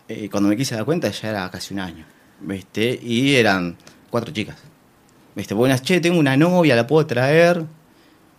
[0.10, 2.06] Y cuando me quise dar cuenta ya era casi un año,
[2.42, 3.00] ¿viste?
[3.02, 3.78] Y eran
[4.10, 4.58] cuatro chicas.
[5.36, 5.54] ¿Viste?
[5.54, 7.63] Buenas, che, tengo una novia, la puedo traer.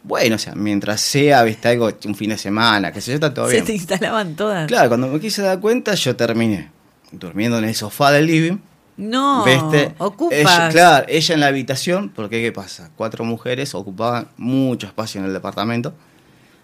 [0.03, 1.69] Bueno, o sea, mientras sea, ¿viste?
[1.69, 3.65] Algo, un fin de semana, que sé yo, está todo Se bien.
[3.65, 4.67] te instalaban todas.
[4.69, 6.71] Claro, cuando me quise dar cuenta, yo terminé
[7.11, 8.59] durmiendo en el sofá del living.
[8.99, 9.95] No, ¿Viste?
[9.97, 10.39] ocupas.
[10.39, 12.91] Ella, claro, ella en la habitación, porque ¿qué pasa?
[12.97, 15.95] Cuatro mujeres ocupaban mucho espacio en el departamento.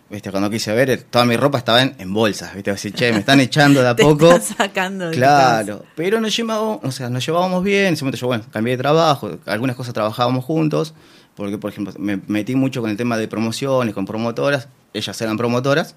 [0.08, 0.30] ¿Viste?
[0.30, 2.70] Cuando quise ver, toda mi ropa estaba en, en bolsas, ¿viste?
[2.70, 4.30] Así, che, me están echando de a Te poco.
[4.32, 7.86] están sacando Claro, pero nos llevábamos, o sea, nos llevábamos bien.
[7.86, 10.94] En ese momento yo, bueno, cambié de trabajo, algunas cosas trabajábamos juntos,
[11.34, 15.36] porque, por ejemplo, me metí mucho con el tema de promociones, con promotoras, ellas eran
[15.36, 15.96] promotoras,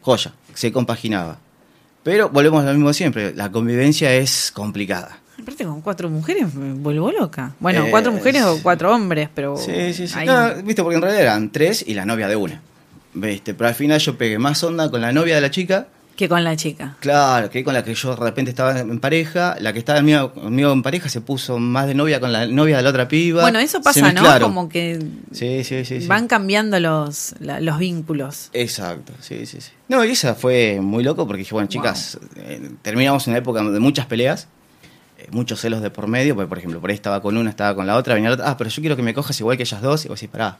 [0.00, 1.38] joya, se compaginaba.
[2.04, 5.18] Pero volvemos a lo mismo siempre, la convivencia es complicada.
[5.42, 7.52] Aparte con cuatro mujeres me vuelvo loca.
[7.60, 9.56] Bueno, Eh, cuatro mujeres o cuatro hombres, pero...
[9.56, 10.18] Sí, sí, sí.
[10.24, 12.62] No, viste, porque en realidad eran tres y la novia de una.
[13.14, 13.54] ¿Viste?
[13.54, 15.88] Pero al final yo pegué más onda con la novia de la chica.
[16.16, 16.96] Que con la chica.
[17.00, 19.56] Claro, que con la que yo de repente estaba en pareja.
[19.58, 22.76] La que estaba conmigo, conmigo en pareja se puso más de novia con la novia
[22.76, 23.40] de la otra piba.
[23.42, 24.22] Bueno, eso pasa, ¿no?
[24.40, 24.98] Como que
[25.32, 26.06] Sí, sí, sí.
[26.06, 28.50] van cambiando los, la- los vínculos.
[28.52, 29.70] Exacto, sí, sí, sí.
[29.88, 33.62] No, y esa fue muy loco porque dije, bueno, chicas, eh, terminamos en una época
[33.62, 34.46] de muchas peleas,
[35.18, 37.74] eh, muchos celos de por medio, porque por ejemplo, por ahí estaba con una, estaba
[37.74, 39.62] con la otra, venía la otra, ah, pero yo quiero que me cojas igual que
[39.62, 40.58] ellas dos, y vos decís, pará.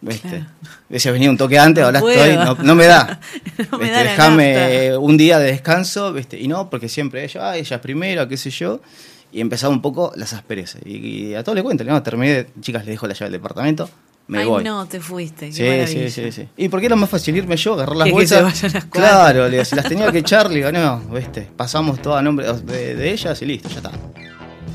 [0.00, 0.28] ¿Viste?
[0.28, 0.44] Claro.
[0.88, 3.18] Decía, venía un toque antes, ahora estoy, no, no me da.
[3.72, 3.96] No me ¿Viste?
[3.98, 4.72] da la Dejame nafta.
[4.72, 6.38] eh, un día de descanso, ¿viste?
[6.38, 8.80] Y no, porque siempre ella, ah, ella es primero, qué sé yo.
[9.32, 10.80] Y empezaba un poco las asperezas.
[10.86, 13.90] Y, y a todo le cuento, no, terminé, chicas, le dejo la llave del departamento,
[14.28, 14.62] me Ay, voy.
[14.64, 15.50] no, te fuiste.
[15.52, 16.48] Sí, sí, sí, sí.
[16.56, 18.56] ¿Y por qué era más fácil irme yo, agarrar las Que que bolsas?
[18.56, 21.48] se las claro, le digo, si las tenía que echar, le digo, no, ¿viste?
[21.56, 23.90] pasamos todo a nombre de, de ellas y listo, ya está.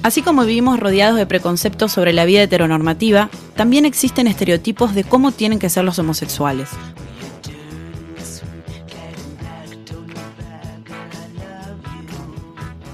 [0.04, 5.32] Así como vivimos rodeados de preconceptos sobre la vida heteronormativa, también existen estereotipos de cómo
[5.32, 6.70] tienen que ser los homosexuales.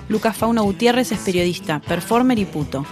[0.07, 2.85] Lucas Fauno Gutiérrez es periodista, performer y puto.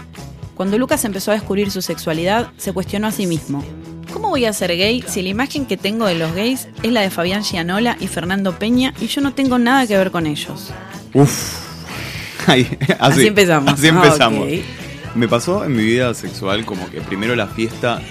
[0.56, 3.64] Cuando Lucas empezó a descubrir su sexualidad, se cuestionó a sí mismo.
[4.12, 7.02] ¿Cómo voy a ser gay si la imagen que tengo de los gays es la
[7.02, 10.72] de Fabián Gianola y Fernando Peña y yo no tengo nada que ver con ellos?
[11.14, 11.67] Uf.
[12.54, 12.68] Así,
[13.00, 13.74] Así empezamos.
[13.74, 14.48] Así Ah, empezamos.
[15.16, 18.02] Me pasó en mi vida sexual como que primero la fiesta.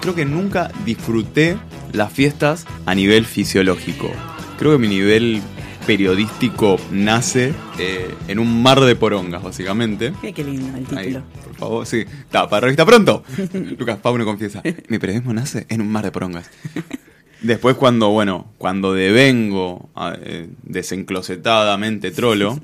[0.00, 1.56] creo que nunca disfruté
[1.92, 4.10] las fiestas a nivel fisiológico.
[4.58, 5.40] Creo que mi nivel
[5.86, 10.12] periodístico nace eh, en un mar de porongas, básicamente.
[10.20, 11.24] Qué lindo el Ahí, título.
[11.44, 11.98] por favor, sí.
[12.00, 13.24] Está, para revista pronto.
[13.78, 14.62] Lucas Pauno confiesa.
[14.88, 16.48] Mi periodismo nace en un mar de porongas.
[17.42, 22.58] Después cuando, bueno, cuando devengo a- eh, desenclosetadamente trolo,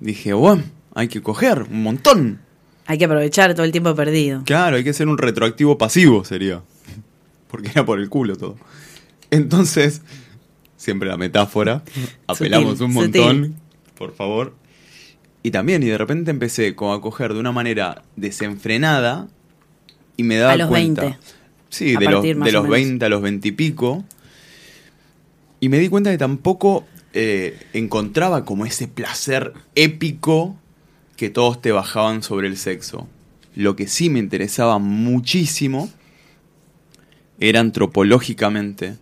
[0.00, 0.62] dije, bueno,
[0.94, 2.40] hay que coger un montón.
[2.86, 4.42] Hay que aprovechar todo el tiempo perdido.
[4.44, 6.62] Claro, hay que ser un retroactivo pasivo, sería.
[7.48, 8.56] Porque era por el culo todo.
[9.30, 10.02] Entonces,
[10.76, 11.82] siempre la metáfora.
[12.26, 13.22] Apelamos Sutil, un sutil.
[13.22, 13.54] montón,
[13.96, 14.54] por favor.
[15.42, 19.28] Y también, y de repente empecé como a coger de una manera desenfrenada
[20.16, 21.02] y me daba A los cuenta.
[21.02, 21.18] 20.
[21.70, 22.68] Sí, A de los, de los menos.
[22.68, 24.04] 20 a los 20 y pico.
[25.60, 30.56] Y me di cuenta que tampoco eh, encontraba como ese placer épico
[31.16, 33.08] que todos te bajaban sobre el sexo.
[33.54, 35.90] Lo que sí me interesaba muchísimo
[37.38, 38.96] era antropológicamente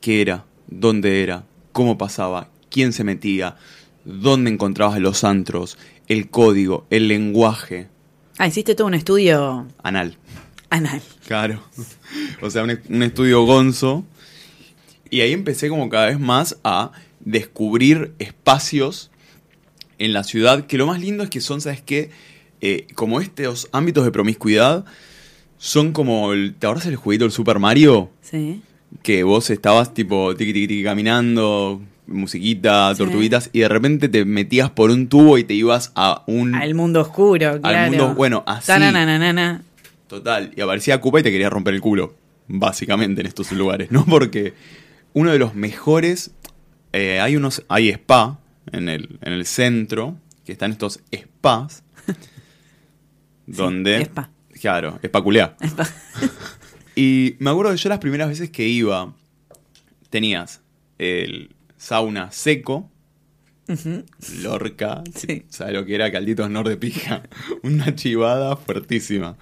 [0.00, 3.56] qué era, dónde era, cómo pasaba, quién se metía,
[4.04, 7.88] dónde encontrabas los antros, el código, el lenguaje
[8.38, 10.16] Ah, hiciste todo un estudio anal.
[10.70, 11.02] anal.
[11.26, 11.62] Claro.
[12.40, 14.04] O sea, un, un estudio gonzo.
[15.12, 19.10] Y ahí empecé como cada vez más a descubrir espacios
[19.98, 22.10] en la ciudad, que lo más lindo es que son, ¿sabes qué?
[22.62, 24.84] Eh, como estos ámbitos de promiscuidad
[25.58, 28.10] son como, el, ¿te acuerdas el jueguito del Super Mario?
[28.22, 28.62] Sí.
[29.02, 32.98] Que vos estabas tipo tiqui tiqui tiqui caminando, musiquita, Sí.
[33.04, 36.54] tortuguitas, y de repente te metías por un tubo y te ibas a un...
[36.54, 37.90] Al mundo oscuro, claro.
[37.90, 38.72] mundo- bueno, así.
[40.08, 42.14] Total, y aparecía Cupa y te quería romper el culo,
[42.48, 44.04] básicamente en estos lugares, ¿no?
[44.08, 44.54] Porque
[45.12, 46.32] uno de los mejores,
[46.92, 51.84] eh, hay unos, hay spa en el, en el centro, que están estos spas,
[53.46, 54.02] donde...
[54.02, 54.30] spa.
[54.60, 55.56] Claro, espaculear.
[55.60, 55.88] Spa.
[56.94, 59.14] Y me acuerdo que yo las primeras veces que iba,
[60.10, 60.60] tenías
[60.98, 62.90] el sauna seco,
[64.42, 65.02] Lorca.
[65.14, 65.46] Sí.
[65.48, 66.12] ¿Sabes lo que era?
[66.12, 67.22] Calditos Nor de pija.
[67.62, 69.38] Una chivada fuertísima.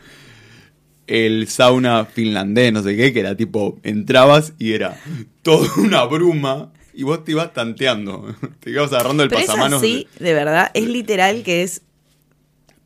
[1.11, 4.97] El sauna finlandés, no sé qué, que era tipo, entrabas y era
[5.43, 8.33] toda una bruma y vos te ibas tanteando.
[8.61, 9.83] Te ibas agarrando el Pero pasamanos.
[9.83, 11.83] así, de verdad, es literal que es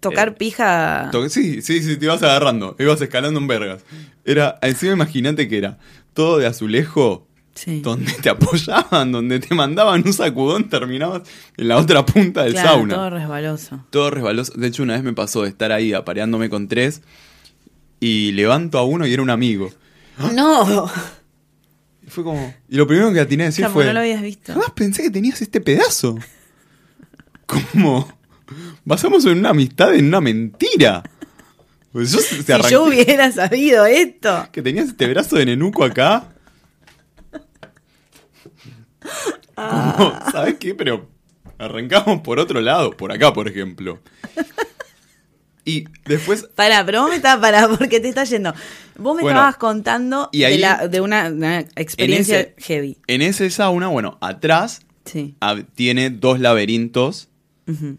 [0.01, 1.11] tocar Eh, pija.
[1.29, 3.85] Sí, sí, sí, te ibas agarrando, ibas escalando en vergas.
[4.25, 5.79] Era, encima imagínate que era
[6.15, 7.81] todo de azulejo, Sí.
[7.83, 11.23] donde te apoyaban, donde te mandaban un sacudón, terminabas
[11.57, 12.95] en la otra punta del Claro, sauna.
[12.95, 13.85] todo resbaloso.
[13.91, 14.53] Todo resbaloso.
[14.57, 17.03] De hecho, una vez me pasó de estar ahí apareándome con tres
[18.05, 19.73] y levanto a uno y era un amigo.
[20.35, 20.91] No,
[22.07, 22.55] Y fue como.
[22.69, 23.87] Y lo primero que atiné a decir Chamo, fue.
[23.87, 24.53] no lo habías visto.
[24.53, 26.19] Jamás pensé que tenías este pedazo.
[27.47, 28.07] Como.
[28.85, 31.03] Basamos en una amistad en una mentira.
[31.93, 34.49] Pues yo se si yo hubiera sabido esto.
[34.53, 36.29] que tenías este brazo de nenuco acá.
[39.55, 40.75] Como, ¿sabes qué?
[40.75, 41.09] Pero
[41.57, 44.01] arrancamos por otro lado, por acá, por ejemplo.
[45.65, 48.53] Y después, Pará, pero vos me estabas, pará, porque te está yendo.
[48.99, 52.99] Vos me Bueno, estabas contando y ahí- de, la- de una, una experiencia ese- heavy.
[53.07, 55.35] en ese sauna, bueno, atrás Sí,
[55.75, 57.29] tiene dos laberintos,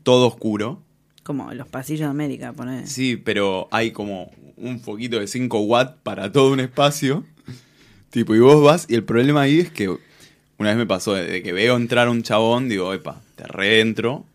[0.04, 0.82] todo oscuro.
[1.24, 2.88] como los pasillos de América, poner.
[2.88, 7.26] Sí, pero hay como un foquito de 5 watts para todo un espacio.
[8.12, 11.44] Tipo, y vos vas, y el problema ahí es que una vez me pasó, de
[11.44, 14.26] que veo entrar un chabón, digo, epa, te reentro,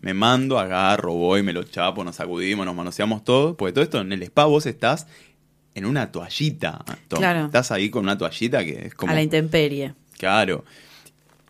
[0.00, 3.56] me mando, agarro, voy, me lo chapo, nos sacudimos, nos manoseamos todo.
[3.56, 5.06] Porque todo esto en el spa vos estás
[5.74, 6.84] en una toallita.
[7.08, 7.18] Tom.
[7.18, 7.46] Claro.
[7.46, 9.12] Estás ahí con una toallita que es como...
[9.12, 9.94] A la intemperie.
[10.18, 10.64] Claro.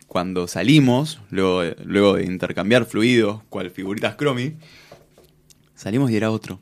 [0.07, 4.55] Cuando salimos, luego, de- luego de intercambiar fluidos, cual figuritas cromi,
[5.73, 6.59] salimos y era otro.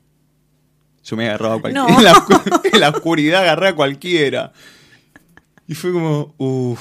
[1.04, 1.88] Yo me agarraba a cualquiera.
[1.90, 1.98] No.
[1.98, 2.26] En, la,
[2.72, 4.54] en la oscuridad agarré a cualquiera.
[5.68, 6.80] Y fue como, uff.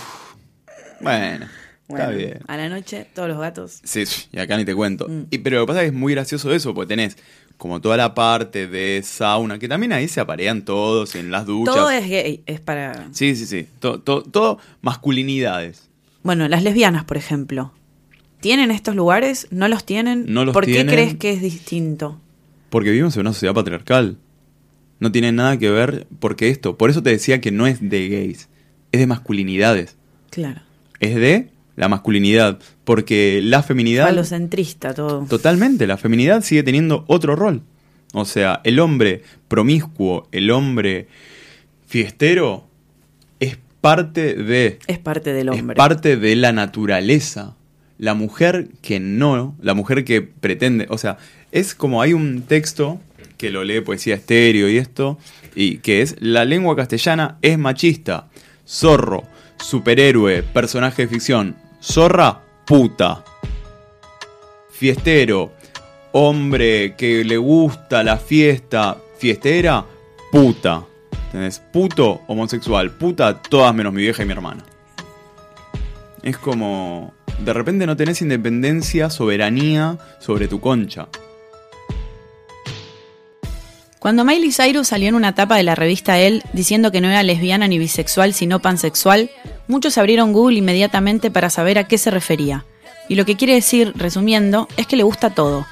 [1.01, 1.47] Bueno,
[1.88, 2.38] está Bueno, bien.
[2.46, 3.81] A la noche, todos los gatos.
[3.85, 5.07] Sí, y acá ni te cuento.
[5.09, 5.22] Mm.
[5.31, 7.16] Y, pero lo que pasa es que es muy gracioso eso, porque tenés
[7.57, 11.74] como toda la parte de sauna, que también ahí se aparean todos en las duchas.
[11.74, 13.09] Todo es gay, es para...
[13.12, 13.66] Sí, sí, sí.
[13.81, 15.88] To- to- todo masculinidades.
[16.22, 17.72] Bueno, las lesbianas, por ejemplo.
[18.40, 19.48] ¿Tienen estos lugares?
[19.51, 20.27] ¿No los tienen?
[20.29, 20.87] No los ¿Por tienen.
[20.87, 22.20] qué crees que es distinto?
[22.70, 24.18] Porque vivimos en una sociedad patriarcal.
[25.01, 26.77] No tiene nada que ver porque esto.
[26.79, 28.48] Por eso te decía que no es de gays.
[28.92, 29.96] Es de masculinidades.
[30.31, 30.61] Claro.
[31.01, 32.59] Es de la masculinidad.
[32.85, 34.07] Porque la feminidad.
[34.07, 35.25] Falocentrista todo.
[35.29, 35.87] Totalmente.
[35.87, 37.62] La feminidad sigue teniendo otro rol.
[38.12, 41.09] O sea, el hombre promiscuo, el hombre
[41.87, 42.67] fiestero,
[43.38, 44.79] es parte de.
[44.87, 45.75] Es parte del hombre.
[45.75, 47.55] Es parte de la naturaleza.
[47.99, 51.19] La mujer que no, la mujer que pretende, o sea,
[51.51, 53.01] es como hay un texto
[53.37, 55.19] que lo lee poesía estéreo y esto,
[55.55, 58.29] y que es la lengua castellana es machista.
[58.67, 59.25] Zorro,
[59.59, 61.67] superhéroe, personaje de ficción.
[61.81, 63.25] Zorra, puta.
[64.71, 65.53] Fiestero,
[66.12, 69.85] hombre que le gusta la fiesta, fiestera,
[70.31, 70.85] puta.
[71.27, 71.61] ¿Entendés?
[71.73, 74.64] Puto, homosexual, puta, todas menos mi vieja y mi hermana.
[76.23, 77.14] Es como.
[77.38, 81.09] De repente no tenés independencia, soberanía sobre tu concha.
[83.98, 87.22] Cuando Miley Cyrus salió en una tapa de la revista Elle diciendo que no era
[87.22, 89.30] lesbiana ni bisexual sino pansexual,
[89.66, 92.64] muchos abrieron Google inmediatamente para saber a qué se refería.
[93.08, 95.66] Y lo que quiere decir, resumiendo, es que le gusta todo.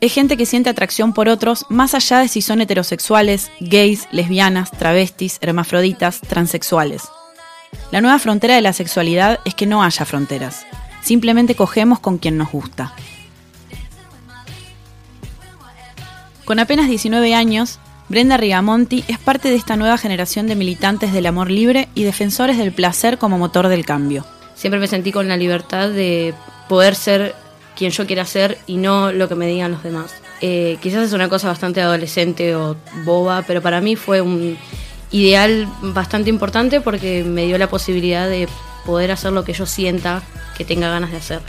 [0.00, 4.70] Es gente que siente atracción por otros más allá de si son heterosexuales, gays, lesbianas,
[4.70, 7.02] travestis, hermafroditas, transexuales.
[7.90, 10.66] La nueva frontera de la sexualidad es que no haya fronteras.
[11.02, 12.94] Simplemente cogemos con quien nos gusta.
[16.46, 21.26] Con apenas 19 años, Brenda Rigamonti es parte de esta nueva generación de militantes del
[21.26, 24.24] amor libre y defensores del placer como motor del cambio.
[24.54, 26.34] Siempre me sentí con la libertad de
[26.68, 27.34] poder ser
[27.74, 30.14] quien yo quiera ser y no lo que me digan los demás.
[30.40, 34.56] Eh, quizás es una cosa bastante adolescente o boba, pero para mí fue un
[35.10, 38.48] ideal bastante importante porque me dio la posibilidad de
[38.84, 40.22] poder hacer lo que yo sienta
[40.56, 41.40] que tenga ganas de hacer.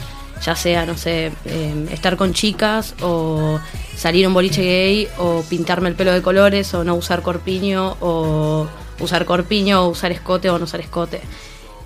[0.41, 3.59] Ya sea, no sé, eh, estar con chicas o
[3.95, 8.67] salir un boliche gay o pintarme el pelo de colores o no usar corpiño o
[8.99, 11.21] usar corpiño o usar escote o no usar escote.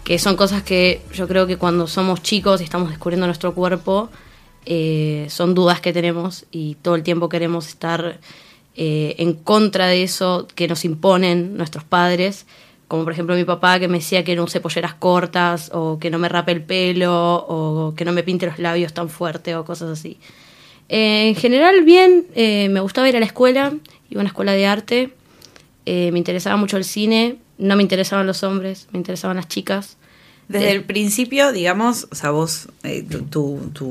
[0.04, 4.10] Que son cosas que yo creo que cuando somos chicos y estamos descubriendo nuestro cuerpo,
[4.66, 8.20] eh, son dudas que tenemos y todo el tiempo queremos estar
[8.76, 12.46] eh, en contra de eso que nos imponen nuestros padres,
[12.91, 16.10] como por ejemplo mi papá que me decía que no use polleras cortas o que
[16.10, 19.63] no me rape el pelo o que no me pinte los labios tan fuerte o
[19.63, 20.17] cosas así.
[20.89, 23.71] Eh, en general bien, eh, me gustaba ir a la escuela,
[24.10, 25.13] iba a una escuela de arte,
[25.86, 29.95] eh, me interesaba mucho el cine, no me interesaban los hombres, me interesaban las chicas.
[30.49, 33.89] Desde el principio, digamos, o sea, vos, eh, tu, tu- tu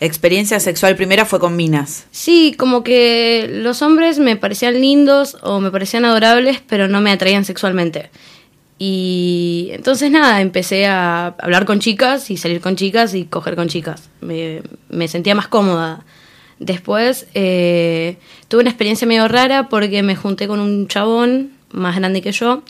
[0.00, 2.06] experiencia sexual primera fue con minas.
[2.12, 7.10] Sí, como que los hombres me parecían lindos o me parecían adorables, pero no me
[7.10, 8.08] atraían sexualmente.
[8.78, 13.68] Y entonces nada, empecé a hablar con chicas y salir con chicas y coger con
[13.68, 14.08] chicas.
[14.20, 16.04] Me, me sentía más cómoda.
[16.60, 22.22] Después eh, tuve una experiencia medio rara porque me junté con un chabón más grande
[22.22, 22.62] que yo.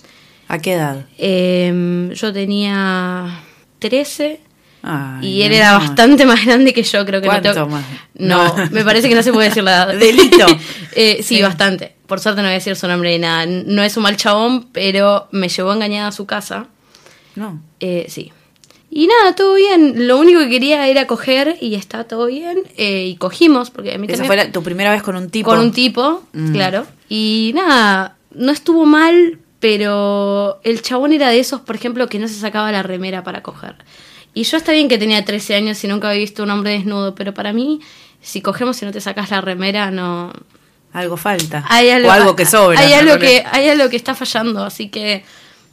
[0.49, 1.05] ¿A qué edad?
[1.19, 3.41] Eh, yo tenía
[3.81, 4.41] 13
[4.83, 5.89] Ay, y él era amor.
[5.89, 7.85] bastante más grande que yo, creo que no ¿Cuánto tengo- más?
[8.15, 8.71] No, No.
[8.71, 9.95] me parece que no se puede decir la edad.
[9.99, 10.47] Delito.
[10.95, 11.43] Eh, sí, Sí.
[11.43, 11.95] bastante.
[12.09, 13.47] Por suerte no voy a decir su nombre ni nada.
[13.47, 16.67] No es un mal chabón, pero me llevó engañada a su casa.
[17.37, 17.61] No.
[17.79, 18.33] Eh, sí.
[18.91, 20.09] Y nada, todo bien.
[20.09, 22.59] Lo único que quería era coger y está todo bien.
[22.77, 25.29] Eh, y cogimos, porque a mí Esa también- fue la- tu primera vez con un
[25.31, 25.51] tipo.
[25.51, 26.53] con un tipo, Mm.
[26.53, 26.87] claro.
[27.09, 32.27] Y nada, no estuvo mal, pero el chabón era de esos, por ejemplo, que no
[32.29, 33.77] se sacaba la remera para coger.
[34.35, 37.15] Y yo está bien que tenía 13 años y nunca había visto un hombre desnudo,
[37.15, 37.81] pero para mí,
[38.23, 40.33] si cogemos y no te sacas la remera, no...
[40.93, 41.65] Algo falta.
[41.69, 42.81] Hay algo, o algo que sobra.
[42.81, 45.25] Hay algo que, hay algo que está fallando, así que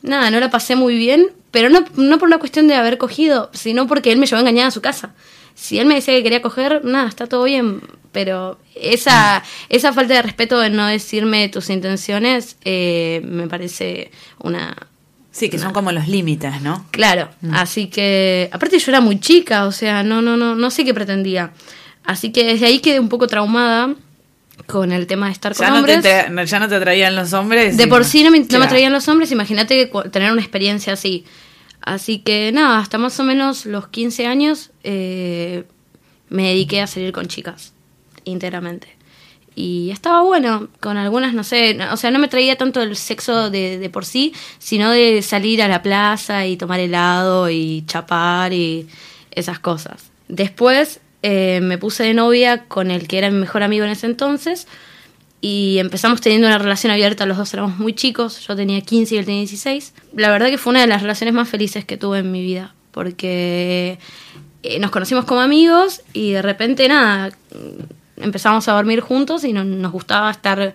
[0.02, 3.50] nada, no la pasé muy bien, pero no, no por una cuestión de haber cogido,
[3.54, 5.14] sino porque él me llevó engañada a su casa.
[5.56, 10.14] Si él me decía que quería coger, nada, está todo bien, pero esa, esa falta
[10.16, 14.76] de respeto de no decirme tus intenciones eh, me parece una...
[15.32, 16.86] Sí, que son como los límites, ¿no?
[16.92, 20.86] Claro, así que aparte yo era muy chica, o sea, no, no, no, no sé
[20.86, 21.52] qué pretendía.
[22.06, 23.96] Así que desde ahí quedé un poco traumada
[24.68, 26.06] con el tema de estar con Ya no, te hombres.
[26.30, 27.78] tra- ya no te atraían los hombres.
[27.78, 31.26] De por sí no me, no atraían los hombres, imagínate tener una experiencia así.
[31.82, 35.66] Así que nada, hasta más o menos los 15 años eh,
[36.30, 37.74] me dediqué a salir con chicas,
[38.24, 38.88] íntegramente.
[39.58, 42.96] Y estaba bueno, con algunas, no sé, no- o sea, no me traía tanto el
[42.96, 47.84] sexo de, de por sí, sino de salir a la plaza y tomar helado y
[47.86, 48.88] chapar y
[49.32, 50.12] esas cosas.
[50.28, 54.06] Después eh, me puse de novia con el que era mi mejor amigo en ese
[54.06, 54.68] entonces
[55.42, 59.18] y empezamos teniendo una relación abierta, los dos éramos muy chicos, yo tenía 15 y
[59.18, 59.94] él tenía 16.
[60.16, 62.74] La verdad que fue una de las relaciones más felices que tuve en mi vida,
[62.92, 63.98] porque
[64.64, 67.32] eh, nos conocimos como amigos y de repente nada,
[68.18, 70.74] empezamos a dormir juntos y no- nos gustaba estar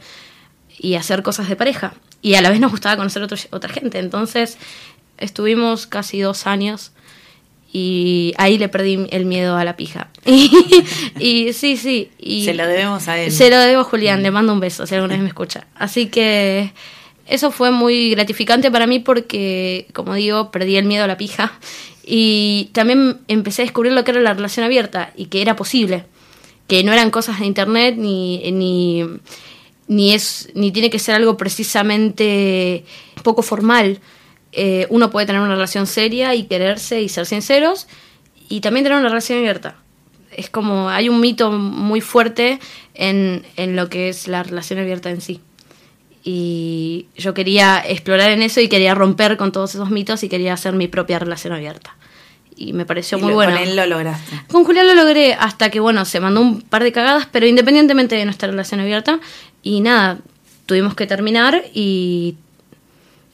[0.78, 1.94] y hacer cosas de pareja.
[2.22, 3.98] Y a la vez nos gustaba conocer otro- otra gente.
[3.98, 4.58] Entonces
[5.18, 6.92] estuvimos casi dos años
[7.72, 10.10] y ahí le perdí el miedo a la pija.
[10.26, 12.10] Y, y sí, sí.
[12.18, 13.30] Y Se lo debemos a él.
[13.30, 15.66] Se lo debo a Julián, le mando un beso si alguna vez me escucha.
[15.74, 16.72] Así que
[17.30, 21.52] eso fue muy gratificante para mí porque, como digo, perdí el miedo a la pija
[22.04, 26.06] y también empecé a descubrir lo que era la relación abierta y que era posible,
[26.66, 29.04] que no eran cosas de internet ni, ni,
[29.86, 32.84] ni, es, ni tiene que ser algo precisamente
[33.22, 34.00] poco formal.
[34.52, 37.86] Eh, uno puede tener una relación seria y quererse y ser sinceros
[38.48, 39.76] y también tener una relación abierta
[40.32, 42.60] es como hay un mito muy fuerte
[42.94, 45.40] en, en lo que es la relación abierta en sí.
[46.22, 50.52] Y yo quería explorar en eso y quería romper con todos esos mitos y quería
[50.52, 51.96] hacer mi propia relación abierta.
[52.56, 53.52] Y me pareció Y muy bueno.
[53.52, 54.42] Con él lo lograste.
[54.48, 58.16] Con Julián lo logré hasta que, bueno, se mandó un par de cagadas, pero independientemente
[58.16, 59.18] de nuestra relación abierta.
[59.62, 60.18] Y nada,
[60.66, 62.36] tuvimos que terminar y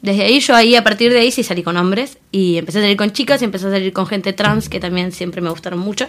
[0.03, 2.83] desde ahí yo ahí, a partir de ahí sí salí con hombres y empecé a
[2.83, 5.79] salir con chicas y empecé a salir con gente trans que también siempre me gustaron
[5.79, 6.07] mucho.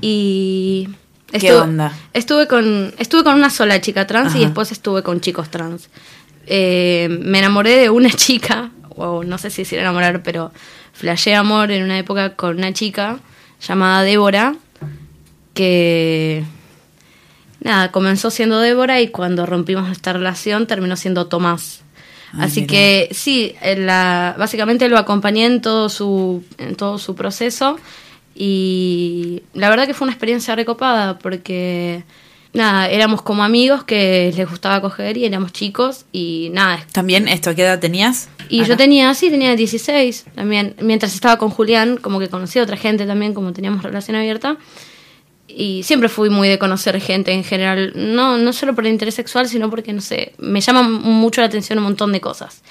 [0.00, 0.88] Y...
[1.32, 1.96] ¿Qué onda?
[2.12, 5.88] Estuve con, estuve con una sola chica trans y después estuve con chicos trans.
[6.46, 10.50] Eh, me enamoré de una chica, o no sé si decir enamorar, pero
[10.92, 13.20] flashé amor en una época con una chica
[13.60, 14.56] llamada Débora,
[15.54, 16.42] que
[17.60, 21.82] nada, comenzó siendo Débora y cuando rompimos nuestra relación terminó siendo Tomás.
[22.32, 22.70] Ah, Así mira.
[22.72, 27.76] que sí, en la, básicamente lo acompañé en todo su, en todo su proceso
[28.34, 32.04] y la verdad que fue una experiencia recopada porque
[32.52, 37.54] nada, éramos como amigos que les gustaba coger y éramos chicos y nada, También, ¿esto
[37.54, 38.28] qué edad tenías?
[38.48, 40.74] y yo tenía, sí, tenía 16 también.
[40.80, 44.56] Mientras estaba con Julián, como que conocí a otra gente también, como teníamos relación abierta.
[45.56, 47.92] Y siempre fui muy de conocer gente en general.
[47.94, 51.46] No, no solo por el interés sexual, sino porque, no sé, me llama mucho la
[51.48, 52.62] atención un montón de cosas.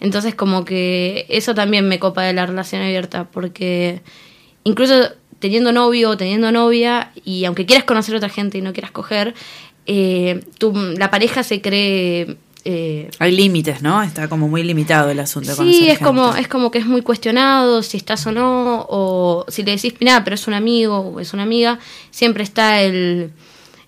[0.00, 4.00] Entonces, como que eso también me copa de la relación abierta, porque
[4.64, 5.10] incluso
[5.40, 8.90] teniendo novio o teniendo novia, y aunque quieras conocer a otra gente y no quieras
[8.92, 9.34] coger,
[9.86, 12.36] eh, tu- la pareja se cree...
[12.64, 14.02] eh, Hay límites, ¿no?
[14.02, 15.54] Está como muy limitado el asunto.
[15.54, 19.62] Sí, es como, es como que es muy cuestionado si estás o no, o si
[19.62, 21.78] le decís, nada, pero es un amigo o es una amiga,
[22.10, 23.32] siempre está el,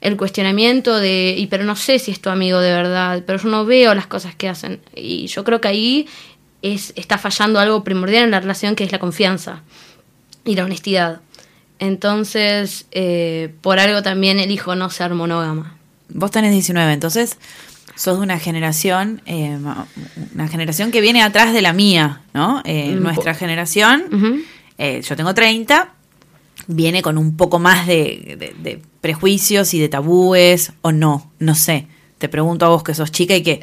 [0.01, 3.49] el cuestionamiento de, y pero no sé si es tu amigo de verdad, pero yo
[3.49, 4.81] no veo las cosas que hacen.
[4.95, 6.09] Y yo creo que ahí
[6.63, 9.63] es, está fallando algo primordial en la relación que es la confianza
[10.45, 11.21] y la honestidad.
[11.79, 15.77] Entonces, eh, por algo también elijo no ser monógama.
[16.11, 17.39] Vos tenés 19, entonces
[18.01, 19.59] sos de una generación, eh,
[20.35, 22.63] una generación que viene atrás de la mía, ¿no?
[22.65, 24.05] Eh, Mm, nuestra generación,
[24.79, 25.93] eh, yo tengo 30,
[26.67, 31.55] viene con un poco más de, de- de prejuicios y de tabúes, o no, no
[31.55, 31.89] sé.
[32.19, 33.61] Te pregunto a vos que sos chica y que...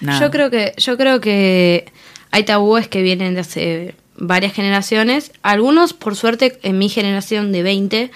[0.00, 0.20] nada.
[0.20, 1.90] Yo creo que yo creo que
[2.30, 5.32] hay tabúes que vienen de hace varias generaciones.
[5.42, 8.10] Algunos, por suerte, en mi generación de 20,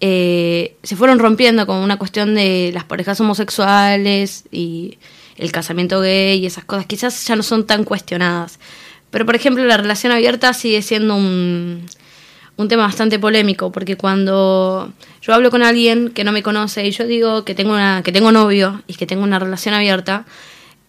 [0.00, 4.98] eh, se fueron rompiendo como una cuestión de las parejas homosexuales y
[5.36, 6.86] el casamiento gay y esas cosas.
[6.86, 8.58] Quizás ya no son tan cuestionadas.
[9.10, 11.86] Pero, por ejemplo, la relación abierta sigue siendo un,
[12.68, 14.92] tema bastante polémico, porque cuando
[15.22, 18.12] yo hablo con alguien que no me conoce y yo digo que tengo, una, que
[18.12, 20.24] tengo novio y que tengo una relación abierta,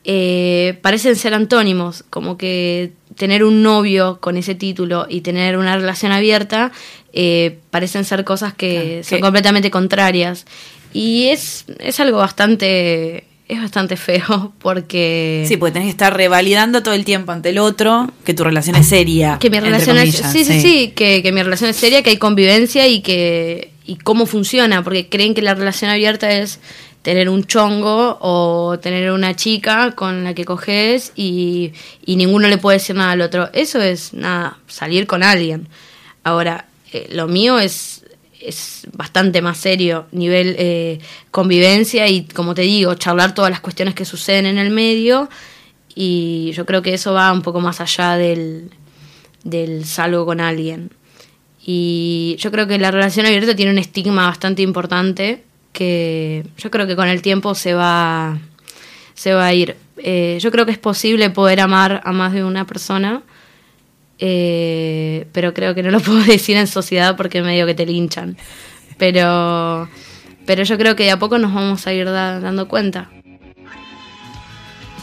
[0.05, 5.75] eh, parecen ser antónimos, como que tener un novio con ese título y tener una
[5.75, 6.71] relación abierta
[7.18, 10.45] eh, parecen ser cosas que son completamente contrarias.
[10.93, 15.45] Y es, es algo bastante, es bastante feo porque...
[15.47, 18.76] Sí, porque tenés que estar revalidando todo el tiempo ante el otro que tu relación
[18.76, 19.38] es seria.
[19.39, 22.11] Que mi relación es, comillas, sí, sí, sí, que, que mi relación es seria, que
[22.11, 26.59] hay convivencia y que y cómo funciona, porque creen que la relación abierta es
[27.03, 31.72] tener un chongo o tener una chica con la que coges y,
[32.03, 33.49] y ninguno le puede decir nada al otro.
[33.53, 35.68] Eso es nada, salir con alguien.
[36.24, 36.66] Ahora,
[36.97, 38.05] eh, lo mío es
[38.39, 40.99] es bastante más serio, nivel eh,
[41.31, 45.29] convivencia y, como te digo, charlar todas las cuestiones que suceden en el medio
[45.95, 48.69] y yo creo que eso va un poco más allá del,
[49.43, 49.83] del
[50.25, 50.91] con alguien.
[51.65, 56.85] Y yo creo que la relación abierta tiene un estigma bastante importante que yo creo
[56.85, 58.37] que con el tiempo se va,
[59.13, 59.75] se va a ir.
[59.97, 63.23] Eh, yo creo que es posible poder amar a más de una persona,
[64.20, 68.38] eh, pero creo que no lo puedo decir en sociedad porque medio que te linchan.
[68.97, 69.89] Pero,
[70.45, 73.09] pero yo creo que de a poco nos vamos a ir da- dando cuenta.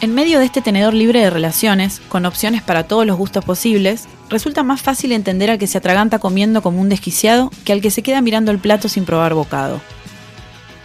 [0.01, 4.05] En medio de este tenedor libre de relaciones, con opciones para todos los gustos posibles,
[4.29, 7.91] resulta más fácil entender al que se atraganta comiendo como un desquiciado que al que
[7.91, 9.79] se queda mirando el plato sin probar bocado.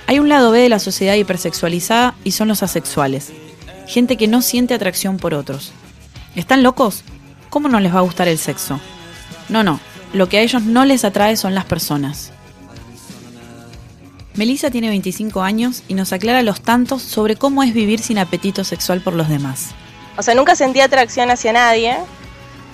[0.06, 3.32] Hay un lado B de la sociedad hipersexualizada y son los asexuales,
[3.88, 5.72] gente que no siente atracción por otros.
[6.36, 7.02] ¿Están locos?
[7.50, 8.78] ¿Cómo no les va a gustar el sexo?
[9.48, 9.80] No, no,
[10.12, 12.32] lo que a ellos no les atrae son las personas.
[14.34, 18.62] Melissa tiene 25 años y nos aclara los tantos sobre cómo es vivir sin apetito
[18.62, 19.68] sexual por los demás.
[20.16, 21.96] O sea, nunca sentí atracción hacia nadie.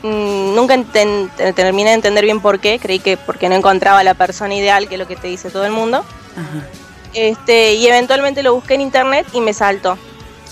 [0.03, 2.79] Mm, nunca te- terminé de entender bien por qué.
[2.79, 5.65] Creí que porque no encontraba la persona ideal, que es lo que te dice todo
[5.65, 5.99] el mundo.
[5.99, 6.67] Ajá.
[7.15, 9.97] Este, y eventualmente lo busqué en internet y me saltó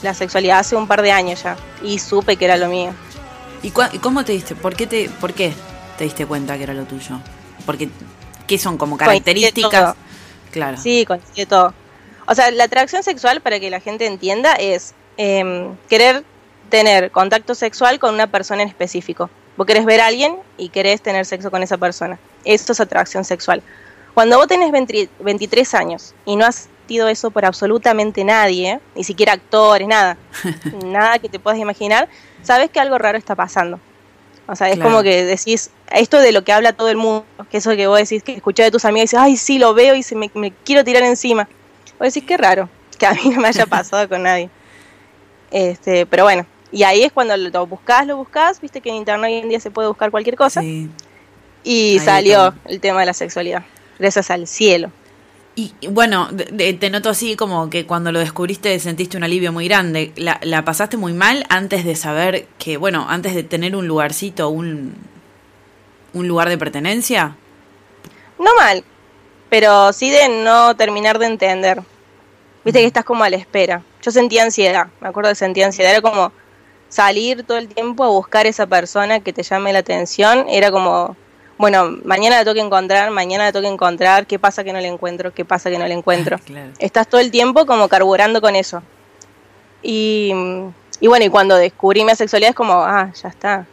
[0.03, 1.57] la sexualidad hace un par de años ya.
[1.83, 2.93] Y supe que era lo mío.
[3.63, 4.55] ¿Y, y cómo te diste?
[4.55, 5.53] ¿Por qué te, ¿Por qué
[5.99, 7.21] te diste cuenta que era lo tuyo?
[7.65, 7.89] Porque,
[8.47, 9.95] ¿qué son como características?
[10.51, 10.77] Claro.
[10.77, 11.73] Sí, coincide todo.
[12.27, 16.25] O sea, la atracción sexual, para que la gente entienda, es em, querer
[16.69, 19.31] tener contacto sexual con una persona en específico.
[19.57, 22.19] Vos querés ver a alguien y querés tener sexo con esa persona.
[22.45, 23.63] Eso es atracción sexual.
[24.15, 29.05] Cuando vos tenés 20 23 años y no has sentido eso por absolutamente nadie, ni
[29.05, 30.17] siquiera actores, nada,
[30.85, 32.09] nada que te puedas imaginar,
[32.43, 33.79] sabes que algo raro está pasando.
[34.49, 34.91] O sea, es Claro.
[34.91, 37.99] como que decís, esto de lo que habla todo el mundo, que eso que vos
[37.99, 40.31] decís, que escuché de tus amigos y dices, ay, sí, lo veo y se me,
[40.35, 41.49] me quiero tirar encima.
[41.99, 42.69] Vos decís, qué raro,
[42.99, 44.51] que a mí no me haya pasado con nadie.
[45.51, 49.29] Este, pero bueno, y ahí es cuando lo buscás, lo buscás, viste que en internet
[49.31, 50.89] hoy en día se puede buscar cualquier cosa, Sí.
[51.63, 52.69] y Ahí salió está.
[52.71, 53.63] el tema de la sexualidad,
[53.99, 54.91] gracias al cielo.
[55.55, 59.53] Y bueno, de- de- te noto así como que cuando lo descubriste sentiste un alivio
[59.53, 60.13] muy grande.
[60.17, 64.49] ¿La, la pasaste muy mal antes de saber que, bueno, antes de tener un lugarcito,
[64.49, 64.95] un,
[66.15, 67.37] un lugar de pertenencia?
[68.39, 68.83] No mal,
[69.51, 71.83] pero sí de no terminar de entender.
[72.65, 73.83] Viste que estás como a la espera.
[74.01, 75.93] Yo sentía ansiedad, me acuerdo que sentía ansiedad.
[75.93, 76.33] Era como
[76.89, 80.47] salir todo el tiempo a buscar esa persona que te llame la atención.
[80.49, 81.15] Era como,
[81.59, 84.27] bueno, mañana la tengo que encontrar, mañana la tengo que encontrar.
[84.27, 85.33] ¿Qué pasa que no la encuentro?
[85.33, 86.39] ¿Qué pasa que no la encuentro?
[86.45, 86.71] Claro.
[86.79, 88.83] Estás todo el tiempo como carburando con eso.
[89.83, 90.33] Y,
[91.01, 93.67] y bueno, y cuando descubrí mi sexualidad es como, ah, ya está.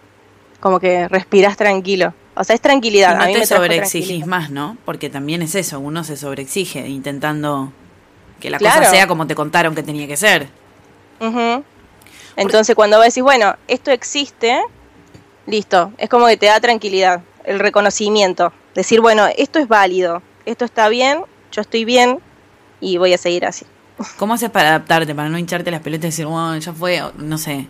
[0.60, 2.14] Como que respiras tranquilo.
[2.36, 3.18] O sea, es Y tranquilidad.
[3.18, 4.78] no a mí te sobreexigís más, ¿no?
[4.86, 7.72] Porque también es eso, uno se sobreexige intentando
[8.40, 8.80] que la Claro.
[8.80, 10.48] cosa sea como te contaron que tenía que ser.
[11.20, 11.64] Ujú.
[12.38, 14.62] Entonces cuando vos decís, bueno, esto existe,
[15.46, 20.66] listo, es como que te da tranquilidad, el reconocimiento, decir, bueno, esto es válido, esto
[20.66, 22.20] está bien, yo estoy bien
[22.80, 23.66] y voy a seguir así.
[24.18, 27.38] ¿Cómo haces para adaptarte, para no hincharte las pelotas y decir, bueno, ya fue, no
[27.38, 27.68] sé?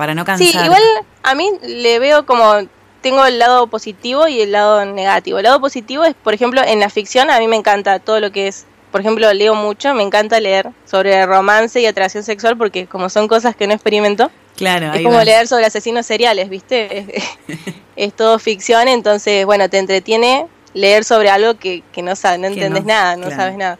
[0.00, 0.46] para no cansar.
[0.46, 0.82] Sí, igual
[1.22, 2.54] a mí le veo como
[3.02, 5.36] tengo el lado positivo y el lado negativo.
[5.36, 8.32] El lado positivo es, por ejemplo, en la ficción a mí me encanta todo lo
[8.32, 12.86] que es, por ejemplo, leo mucho, me encanta leer sobre romance y atracción sexual porque
[12.86, 15.24] como son cosas que no experimento, Claro, es como vas.
[15.24, 16.98] leer sobre asesinos seriales, ¿viste?
[16.98, 17.24] Es,
[17.96, 22.48] es todo ficción, entonces, bueno, te entretiene leer sobre algo que, que no sabes, no
[22.48, 23.36] Que entendés no, nada, no claro.
[23.36, 23.78] sabes nada.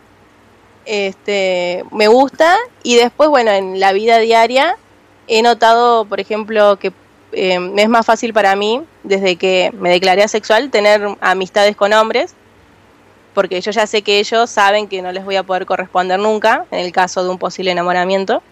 [0.87, 4.77] Este, me gusta y después, bueno, en la vida diaria
[5.29, 6.93] he notado, por ejemplo, que
[7.33, 11.93] eh, me es más fácil para mí, desde que me declaré asexual, tener amistades con
[11.93, 12.35] hombres,
[13.35, 16.67] porque yo ya sé que ellos saben que no les voy a poder corresponder nunca,
[16.73, 18.43] en el caso de un posible enamoramiento.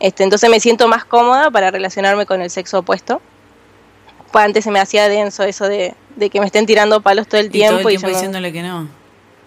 [0.00, 3.20] Este, entonces me siento más cómoda para relacionarme con el sexo opuesto.
[4.32, 7.40] Pues antes se me hacía denso eso de, de que me estén tirando palos todo
[7.40, 7.78] el Y tiempo.
[7.78, 8.88] todo el y tiempo no- diciéndole que no.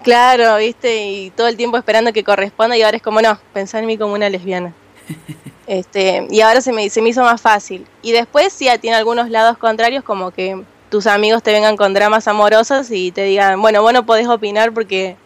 [0.04, 3.82] Claro, viste, y todo el tiempo esperando que corresponda y ahora es como no, pensar
[3.82, 4.74] en mí como una lesbiana.
[5.68, 7.86] Este, y ahora se me, se me hizo más fácil.
[8.02, 12.26] Y después sí tiene algunos lados contrarios como que tus amigos te vengan con dramas
[12.30, 15.18] amorosos y te digan, bueno, vos no podés opinar porque,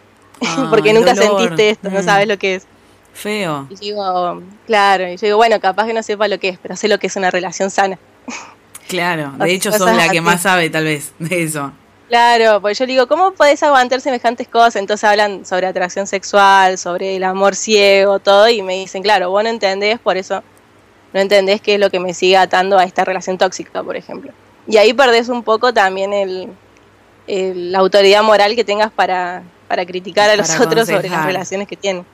[0.42, 1.38] Ay, porque nunca dolor.
[1.38, 2.04] sentiste esto, no Mm.
[2.04, 2.66] sabes lo que es.
[3.14, 3.68] Feo.
[3.70, 6.76] Y digo, claro, y yo digo, bueno, capaz que no sepa lo que es, pero
[6.76, 7.98] sé lo que es una relación sana.
[8.88, 9.34] Claro.
[9.38, 10.22] De hecho, sos la que así.
[10.22, 11.72] más sabe, tal vez, de eso.
[12.10, 14.76] Claro, pues yo digo, ¿cómo podés aguantar semejantes cosas?
[14.78, 19.44] Entonces hablan sobre atracción sexual, sobre el amor ciego, todo, y me dicen, claro, vos
[19.44, 20.44] no entendés, por eso
[21.14, 24.34] no entendés qué es lo que me sigue atando a esta relación tóxica, por ejemplo.
[24.68, 26.50] Y ahí perdés un poco también el,
[27.28, 31.68] el- la autoridad moral que tengas para, para criticar a los otros sobre las relaciones
[31.68, 32.06] que tienen.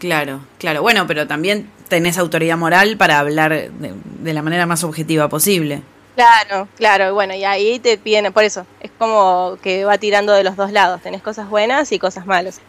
[0.00, 0.82] Claro, claro.
[0.82, 5.82] Bueno, pero también tenés autoridad moral para hablar de, de la manera más objetiva posible.
[6.16, 10.42] Claro, claro, bueno, y ahí te piden, por eso, es como que va tirando de
[10.44, 12.60] los dos lados, tenés cosas buenas y cosas malas.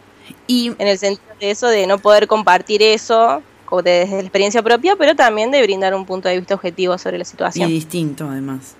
[0.46, 3.42] Y en el sentido de eso, de no poder compartir eso
[3.82, 7.22] desde la experiencia propia, pero también de brindar un punto de vista objetivo sobre la
[7.22, 7.68] Y situación.
[7.68, 8.74] distinto, además.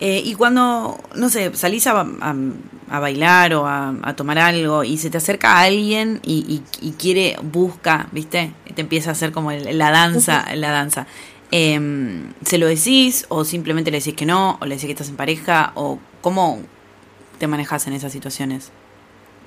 [0.00, 2.34] Eh, y cuando, no sé, salís a, a-
[2.90, 6.92] a bailar o a, a tomar algo y se te acerca alguien y, y- y
[6.92, 8.52] quiere, busca, ¿viste?
[8.74, 11.06] Te empieza a hacer como el- la danza, la danza.
[11.50, 14.58] Em, ¿Se lo decís o simplemente le decís que no?
[14.60, 15.72] ¿O le decís que estás en pareja?
[15.74, 16.60] ¿O cómo
[17.38, 18.70] te manejas en esas situaciones?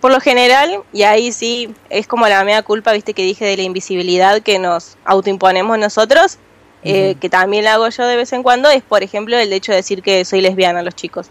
[0.01, 3.58] Por lo general, y ahí sí es como la mea culpa, viste que dije de
[3.58, 6.38] la invisibilidad que nos autoimponemos nosotros,
[6.86, 9.71] eh, que también la hago yo de vez en cuando, es por ejemplo el hecho
[9.71, 11.27] de decir que soy lesbiana a los chicos.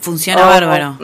[0.00, 0.98] Funciona O- bárbaro.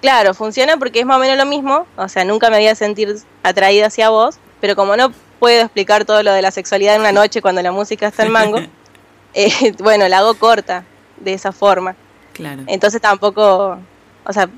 [0.00, 2.74] Claro, funciona porque es más o menos lo mismo, o sea, nunca me voy a
[2.74, 7.00] sentir atraída hacia vos, pero como no puedo explicar todo lo de la sexualidad en
[7.00, 8.58] una noche cuando la música está en mango,
[9.34, 10.84] eh, bueno, la hago corta
[11.18, 11.96] de esa forma.
[12.34, 12.62] Claro.
[12.66, 13.78] Entonces tampoco,
[14.24, 14.48] o sea,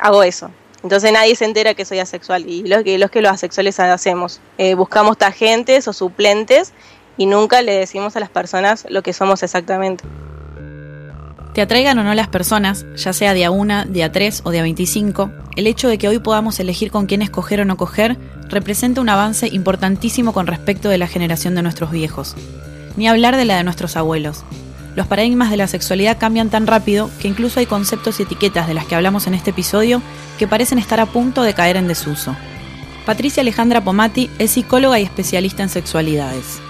[0.00, 0.50] hago eso.
[0.82, 4.40] Entonces nadie se entera que soy asexual y lo que los que los asexuales hacemos,
[4.58, 6.72] eh, buscamos tagentes o suplentes
[7.22, 10.02] y nunca le decimos a las personas lo que somos exactamente.
[11.54, 14.50] Te atraigan o no las personas, ya sea de a una, de a tres o
[14.50, 17.76] de a 25, el hecho de que hoy podamos elegir con quién escoger o no
[17.76, 18.16] coger
[18.48, 22.34] representa un avance importantísimo con respecto de la generación de nuestros viejos.
[22.96, 24.42] Ni hablar de la de nuestros abuelos.
[24.96, 28.74] Los paradigmas de la sexualidad cambian tan rápido que incluso hay conceptos y etiquetas de
[28.74, 30.02] las que hablamos en este episodio
[30.40, 32.34] que parecen estar a punto de caer en desuso.
[33.06, 36.60] Patricia Alejandra Pomati es psicóloga y especialista en sexualidades.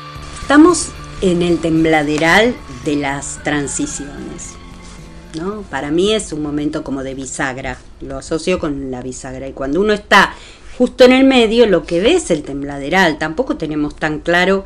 [0.43, 0.89] Estamos
[1.23, 4.55] en el tembladeral de las transiciones.
[5.39, 5.63] ¿no?
[5.71, 9.49] Para mí es un momento como de bisagra, lo asocio con la bisagra.
[9.49, 10.35] Y cuando uno está
[10.77, 13.19] justo en el medio, lo que ve es el tembladeral.
[13.19, 14.65] Tampoco tenemos tan claro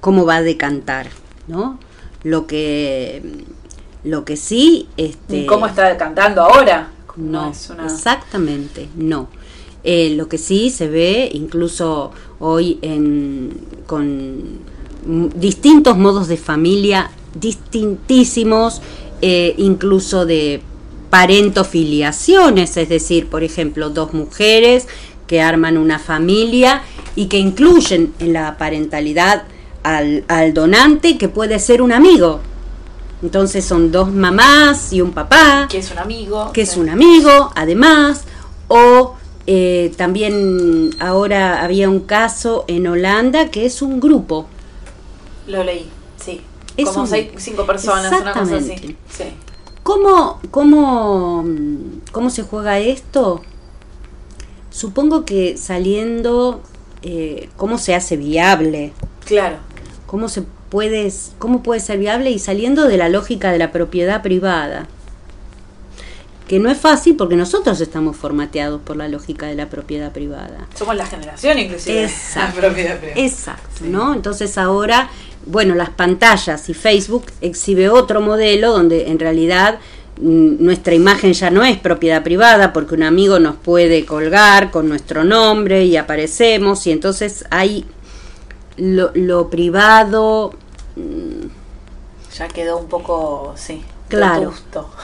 [0.00, 1.08] cómo va a decantar,
[1.46, 1.78] ¿no?
[2.24, 3.44] Lo que,
[4.02, 4.88] lo que sí...
[4.96, 6.90] Este, está cantando ahora?
[7.16, 7.52] no,
[7.84, 9.28] exactamente, no.
[9.84, 14.77] Eh, lo que sí se ve, incluso hoy en, con
[15.08, 18.82] distintos modos de familia, distintísimos,
[19.22, 20.62] eh, incluso de
[21.10, 24.86] parentofiliaciones, es decir, por ejemplo, dos mujeres
[25.26, 26.82] que arman una familia
[27.16, 29.44] y que incluyen en la parentalidad
[29.82, 32.40] al, al donante que puede ser un amigo.
[33.22, 36.52] Entonces son dos mamás y un papá Que es un amigo.
[36.52, 38.24] que es un amigo, además,
[38.68, 44.46] o eh, también ahora había un caso en Holanda que es un grupo.
[45.48, 46.40] Lo leí, sí.
[46.76, 48.72] Es Como un- seis- cinco personas, una cosa así.
[48.72, 48.96] Exactamente.
[49.82, 51.44] ¿Cómo, cómo,
[52.12, 53.40] ¿Cómo se juega esto?
[54.70, 56.60] Supongo que saliendo,
[57.02, 58.92] eh, ¿cómo se hace viable?
[59.24, 59.56] Claro.
[60.06, 62.30] ¿Cómo, se puede, ¿Cómo puede ser viable?
[62.30, 64.86] Y saliendo de la lógica de la propiedad privada.
[66.48, 70.66] Que no es fácil porque nosotros estamos formateados por la lógica de la propiedad privada.
[70.74, 72.04] Somos la generación inclusive.
[72.04, 72.56] Exacto.
[72.56, 73.20] La propiedad privada.
[73.20, 74.14] Exacto, ¿no?
[74.14, 75.10] Entonces ahora
[75.48, 79.78] bueno, las pantallas y Facebook exhibe otro modelo donde en realidad
[80.20, 84.88] mm, nuestra imagen ya no es propiedad privada porque un amigo nos puede colgar con
[84.88, 87.86] nuestro nombre y aparecemos y entonces hay
[88.76, 90.52] lo, privado...
[90.96, 91.48] Mm,
[92.36, 94.52] ya quedó un poco, sí, claro.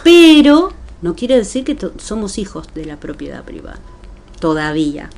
[0.04, 0.72] Pero
[1.04, 3.78] no quiere decir que somos hijos de la propiedad privada,
[4.40, 5.10] todavía.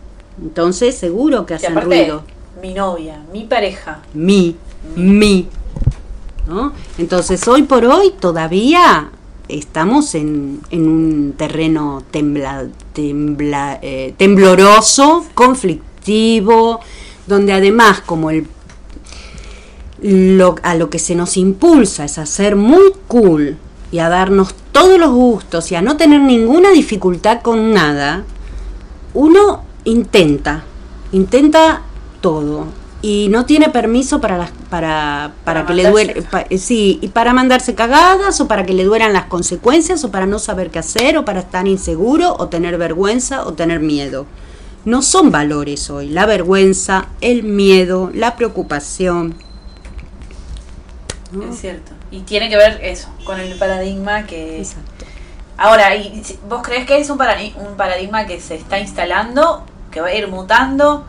[0.42, 2.24] Entonces seguro que hacen ruido.
[2.60, 4.00] Mi novia, mi pareja.
[4.12, 4.56] Mi,
[4.96, 5.46] mi.
[6.48, 6.72] ¿no?
[6.98, 9.10] Entonces hoy por hoy todavía
[9.46, 16.80] estamos en, en un terreno tembla, tembla, eh, tembloroso, conflictivo,
[17.28, 18.48] donde además como el
[20.02, 23.56] lo, a lo que se nos impulsa es a ser muy cool
[23.90, 28.24] y a darnos todos los gustos y a no tener ninguna dificultad con nada,
[29.14, 30.64] uno intenta,
[31.12, 31.82] intenta
[32.20, 32.66] todo
[33.02, 37.74] y no tiene permiso para para, para, que le duele eh, sí y para mandarse
[37.74, 41.24] cagadas o para que le duelan las consecuencias o para no saber qué hacer o
[41.24, 44.26] para estar inseguro o tener vergüenza o tener miedo.
[44.84, 49.34] No son valores hoy la vergüenza el miedo la preocupación.
[51.48, 55.04] Es cierto y tiene que ver eso con el paradigma que Exacto.
[55.56, 60.08] ahora y vos crees que es un un paradigma que se está instalando que va
[60.08, 61.04] a ir mutando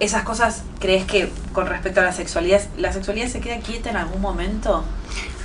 [0.00, 3.96] esas cosas, ¿crees que con respecto a la sexualidad, la sexualidad se queda quieta en
[3.96, 4.82] algún momento?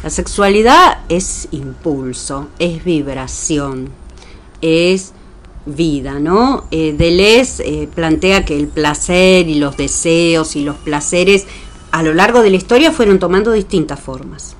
[0.02, 3.90] La sexualidad es impulso, es vibración,
[4.62, 5.12] es
[5.66, 6.66] vida, ¿no?
[6.72, 11.46] Eh, Deleuze eh, plantea que el placer y los deseos y los placeres
[11.96, 14.56] a lo largo de la historia fueron tomando distintas formas.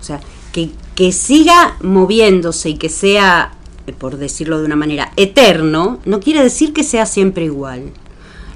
[0.00, 0.20] O sea,
[0.52, 3.52] que, que siga moviéndose y que sea,
[3.98, 7.90] por decirlo de una manera, eterno, no quiere decir que sea siempre igual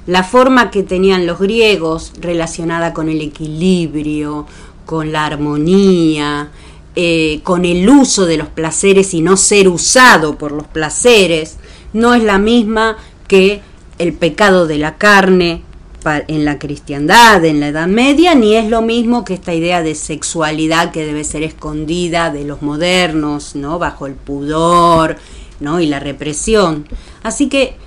[0.05, 4.45] la forma que tenían los griegos relacionada con el equilibrio,
[4.85, 6.49] con la armonía,
[6.95, 11.57] eh, con el uso de los placeres y no ser usado por los placeres,
[11.93, 12.97] no es la misma
[13.27, 13.61] que
[13.97, 15.61] el pecado de la carne
[16.05, 19.95] en la cristiandad, en la Edad Media, ni es lo mismo que esta idea de
[19.95, 23.79] sexualidad que debe ser escondida de los modernos, ¿no?
[23.79, 25.17] bajo el pudor
[25.59, 25.79] ¿no?
[25.79, 26.85] y la represión.
[27.23, 27.77] Así que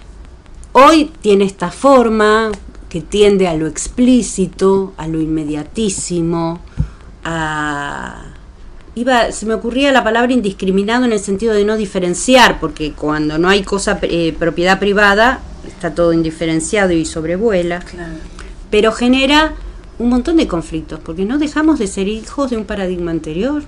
[0.79, 2.53] Hoy tiene esta forma
[2.91, 6.61] que tiende a lo explícito, a lo inmediatísimo,
[7.25, 8.25] a...
[8.95, 13.39] Iba, se me ocurría la palabra indiscriminado en el sentido de no diferenciar, porque cuando
[13.39, 17.83] no hay cosa eh, propiedad privada, está todo indiferenciado y sobrevuela.
[18.71, 19.55] Pero genera
[19.99, 23.63] un montón de conflictos, porque no dejamos de ser hijos de un paradigma anterior.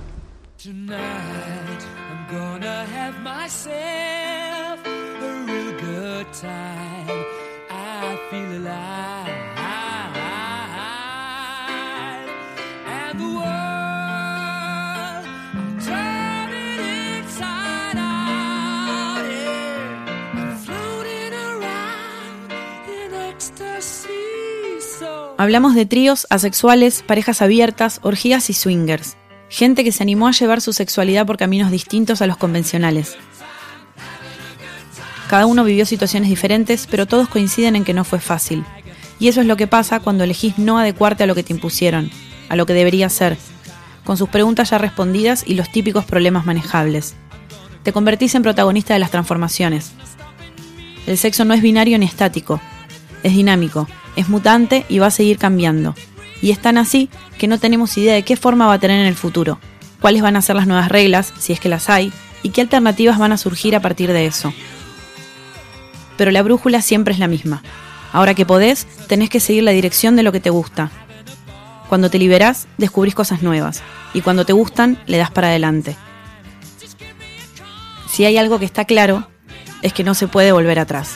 [25.39, 29.15] Hablamos de tríos, asexuales, parejas abiertas, orgías y swingers.
[29.47, 33.15] Gente que se animó a llevar su sexualidad por caminos distintos a los convencionales.
[35.29, 38.65] Cada uno vivió situaciones diferentes, pero todos coinciden en que no fue fácil.
[39.17, 42.11] Y eso es lo que pasa cuando elegís no adecuarte a lo que te impusieron,
[42.49, 43.37] a lo que debería ser,
[44.03, 47.15] con sus preguntas ya respondidas y los típicos problemas manejables.
[47.83, 49.93] Te convertís en protagonista de las transformaciones.
[51.07, 52.59] El sexo no es binario ni estático,
[53.23, 55.95] es dinámico, es mutante y va a seguir cambiando.
[56.41, 59.07] Y es tan así que no tenemos idea de qué forma va a tener en
[59.07, 59.59] el futuro,
[59.99, 62.13] cuáles van a ser las nuevas reglas, si es que las hay,
[62.43, 64.53] y qué alternativas van a surgir a partir de eso.
[66.17, 67.63] Pero la brújula siempre es la misma.
[68.11, 70.91] Ahora que podés, tenés que seguir la dirección de lo que te gusta.
[71.89, 73.81] Cuando te liberás, descubrís cosas nuevas,
[74.13, 75.95] y cuando te gustan, le das para adelante.
[78.09, 79.27] Si hay algo que está claro,
[79.81, 81.15] es que no se puede volver atrás.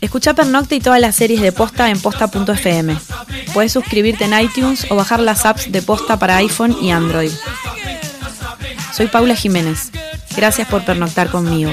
[0.00, 2.96] Escucha Pernocte y todas las series de Posta en posta.fm.
[3.52, 7.32] Puedes suscribirte en iTunes o bajar las apps de Posta para iPhone y Android.
[8.92, 9.90] Soy Paula Jiménez.
[10.36, 11.72] Gracias por pernoctar conmigo.